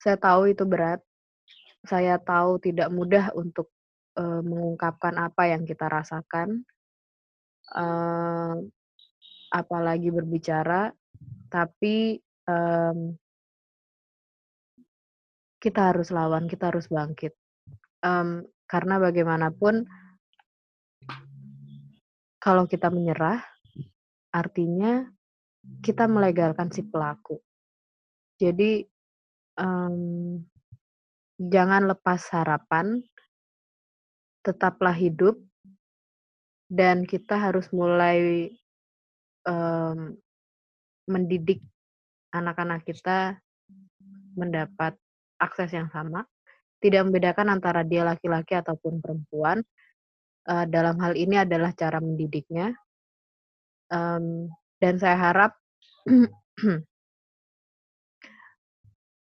[0.01, 1.01] saya tahu itu berat,
[1.87, 3.71] saya tahu tidak mudah untuk,
[4.17, 6.65] eee, mengungkapkan apa yang kita rasakan,
[7.75, 8.55] eee,
[9.53, 10.91] apalagi berbicara,
[11.53, 13.17] tapi, mmm
[15.61, 17.33] kita harus lawan, kita harus bangkit,
[18.05, 19.85] mmm, karena bagaimanapun
[22.47, 23.43] kalau kita menyerah,
[24.31, 25.03] artinya
[25.83, 27.43] kita melegalkan si pelaku.
[28.39, 28.87] Jadi,
[29.59, 30.47] mmm,
[31.43, 33.03] jangan lepas harapan
[34.47, 35.35] tetaplah hidup
[36.71, 38.47] dan kita harus mulai,
[39.43, 40.15] mmm,
[41.11, 41.59] mendidik
[42.31, 43.43] anak-anak kita
[44.39, 44.95] mendapat
[45.35, 46.23] akses yang sama,
[46.79, 49.59] tidak membedakan antara dia laki-laki ataupun perempuan,
[50.49, 52.73] eee, dalam hal ini adalah cara mendidiknya,
[53.91, 54.47] mmm,
[54.81, 55.51] dan saya harap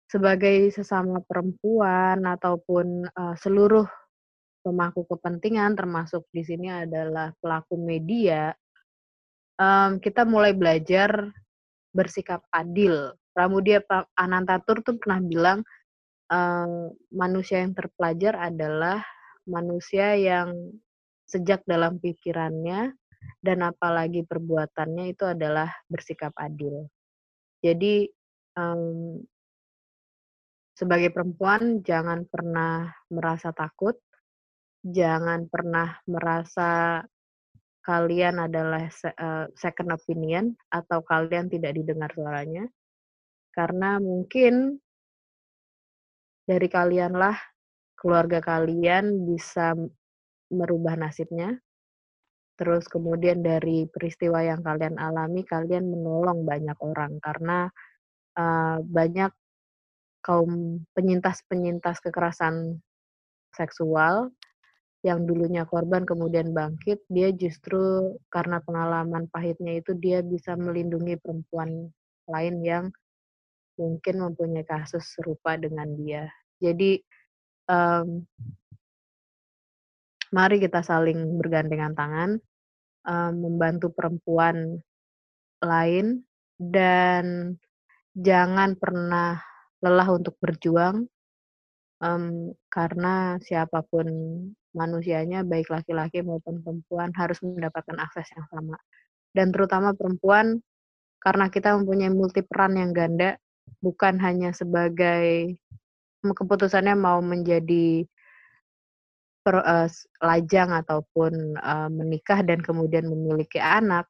[0.09, 3.85] sebagai sesama perempuan ataupun, eee, seluruh
[4.65, 8.53] pemangku kepentingan termasuk di sini adalah pelaku media,
[9.61, 11.11] mmm, kita mulai belajar
[11.95, 13.15] bersikap adil.
[13.35, 13.83] Pramudia
[14.19, 15.61] Anantatur tuh pernah bilang,
[16.33, 19.03] eee, manusia yang terpelajar adalah
[19.49, 20.53] manusia yang
[21.29, 22.97] sejak dalam pikirannya
[23.45, 26.89] dan apalagi perbuatannya itu adalah bersikap adil.
[27.61, 28.09] Jadi,
[28.57, 29.23] mmm
[30.79, 33.99] sebagai perempuan jangan pernah merasa takut,
[34.87, 37.03] jangan pernah merasa
[37.83, 38.87] kalian adalah
[39.59, 42.71] second opinion atau kalian tidak didengar suaranya,
[43.51, 44.79] karena mungkin
[46.47, 47.35] dari kalianlah
[47.99, 49.75] keluarga kalian bisa
[50.53, 51.57] merubah nasibnya.
[52.59, 57.71] Terus kemudian dari peristiwa yang kalian alami, kalian menolong banyak orang karena,
[58.39, 59.33] eee, banyak
[60.25, 62.81] kaum penyintas-penyintas kekerasan
[63.55, 64.31] seksual
[65.07, 71.91] yang dulunya korban kemudian bangkit, dia justru karena pengalaman pahitnya itu dia bisa melindungi perempuan
[72.31, 72.85] lain yang
[73.81, 76.29] mungkin mempunyai kasus serupa dengan dia.
[76.63, 77.01] Jadi,
[77.71, 78.27] mmm
[80.35, 82.31] mari kita saling bergandengan tangan,
[83.09, 84.81] eee, membantu perempuan
[85.65, 86.23] lain
[86.61, 87.57] dan
[88.17, 89.41] jangan pernah
[89.85, 91.07] lelah untuk berjuang,
[92.03, 94.07] mmm, karena siapa pun
[94.77, 98.79] manusianya baik laki-laki maupun perempuan harus mendapatkan akses yang sama.
[99.35, 100.61] Dan terutama perempuan,
[101.23, 103.37] karena kita mempunyai multi peran yang ganda,
[103.85, 105.57] bukan hanya sebagai
[106.25, 108.05] keputusannya mau menjadi
[109.49, 114.05] per s lajang ataupun, eee, menikah dan kemudian memiliki anak,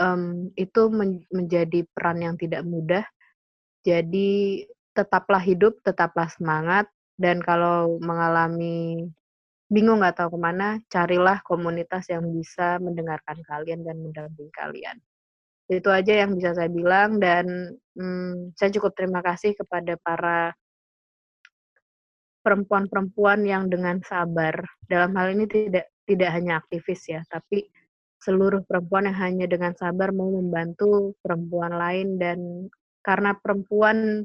[0.00, 3.04] mmm, itu men menjadi peran yang tidak mudah.
[3.88, 4.64] Jadi
[4.96, 6.86] tetaplah hidup, tetaplah semangat,
[7.20, 9.08] dan kalau mengalami
[9.72, 14.98] bingung nggak tahu ke mana, carilah komunitas yang bisa mendengarkan kalian dan mendampingi kalian.
[15.70, 20.52] Itu aja yang bisa saya bilang dan, mmm, saya cukup terima kasih kepada para
[22.44, 24.54] perempuan-perempuan yang dengan sabar,
[24.86, 27.64] dalam hal ini tidak tidak hanya aktivis ya, tapi
[28.20, 32.38] seluruh perempuan yang hanya dengan sabar mau membantu perempuan lain dan
[33.04, 34.24] karena perempuan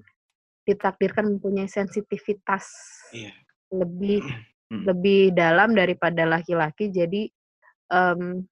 [0.68, 2.68] ditakdirkan mempunyai sensitivitas
[3.16, 3.34] Iya.
[3.74, 4.22] lebih
[4.72, 4.86] Mhm.
[4.90, 7.28] lebih dalam daripada laki-laki, jadi,
[7.92, 8.48] mmm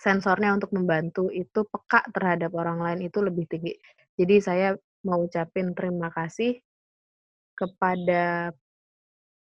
[0.00, 3.74] sensornya untuk membantu itu peka terhadap orang lain itu lebih tinggi.
[4.16, 4.68] Jadi saya
[5.04, 6.56] mau ucapin terima kasih
[7.60, 8.56] kepada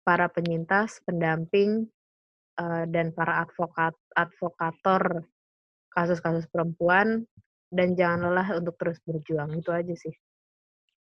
[0.08, 1.84] para penyintas, pendamping,
[2.56, 5.28] eee, dan para advokat advokator
[5.92, 7.28] kasus-kasus perempuan,
[7.68, 10.16] dan jangan lelah untuk terus berjuang, itu aja sih.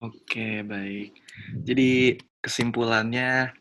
[0.02, 1.14] Oke, baik.
[1.62, 3.54] Jadi kesimpulannya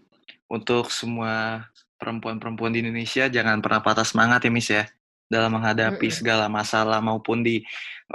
[0.48, 1.66] untuk semua
[2.00, 4.84] perempuan-perempuan di Indonesia jangan pernah patah semangat ya Miss ya
[5.26, 7.58] dalam menghadapi segala masalah maupun di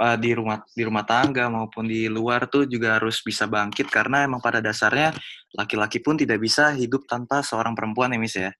[0.00, 3.92] uh, di rumah di rumah tangga maupun di luar tuh juga harus bisa bangkit.
[3.92, 5.12] Karena emang pada dasarnya
[5.52, 8.52] laki-laki pun tidak bisa hidup tanpa seorang perempuan ya Miss ya.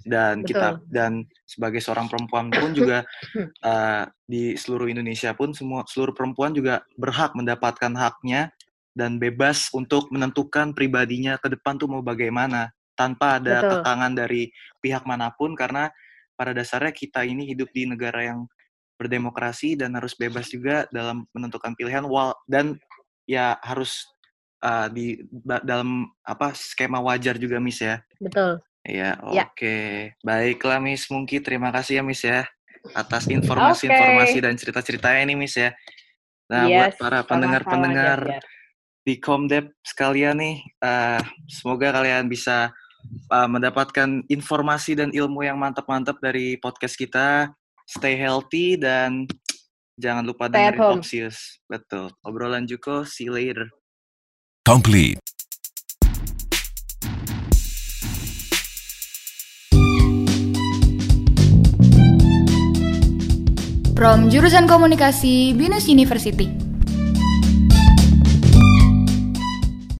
[0.00, 3.04] Dan kita dan sebagai seorang perempuan pun juga
[3.60, 8.48] uh, di seluruh Indonesia pun semua seluruh perempuan juga berhak mendapatkan haknya
[8.96, 13.70] dan bebas untuk menentukan pribadinya ke depan tuh mau bagaimana tanpa ada Betul.
[13.80, 14.42] tekangan dari
[14.80, 15.56] pihak mana pun.
[15.56, 15.88] Karena
[16.40, 18.48] pada dasarnya kita ini hidup di negara yang
[18.96, 22.80] berdemokrasi dan harus bebas juga dalam menentukan pilihan wal dan
[23.28, 24.08] ya harus
[24.64, 28.00] uh, di ba- dalam apa skema wajar juga Miss ya.
[28.16, 28.64] Betul.
[28.80, 29.44] Ya, Ya.
[29.52, 29.76] oke.
[30.24, 32.48] Baiklah Miss Mungki, terima kasih ya Miss ya
[32.96, 35.76] atas informasi-informasi dan cerita-ceritanya ini Miss ya.
[36.48, 38.44] Nah, buat Yes, para sama-sama, pendengar-pendengar Javier.
[39.04, 41.20] di Comdep sekalian nih, eh,
[41.52, 42.72] semoga kalian bisa
[43.08, 47.50] eh, mendapatkan informasi dan ilmu yang mantap-mantap dari podcast kita.
[47.84, 49.26] Stay healthy dan
[49.98, 51.02] jangan lupa Stay dengerin.
[51.02, 51.58] Opsius.
[51.66, 52.14] Betul.
[52.22, 53.66] Obrolan Juko, see you later.
[54.62, 55.18] Complete.
[64.00, 66.69] From jurusan komunikasi Binus University.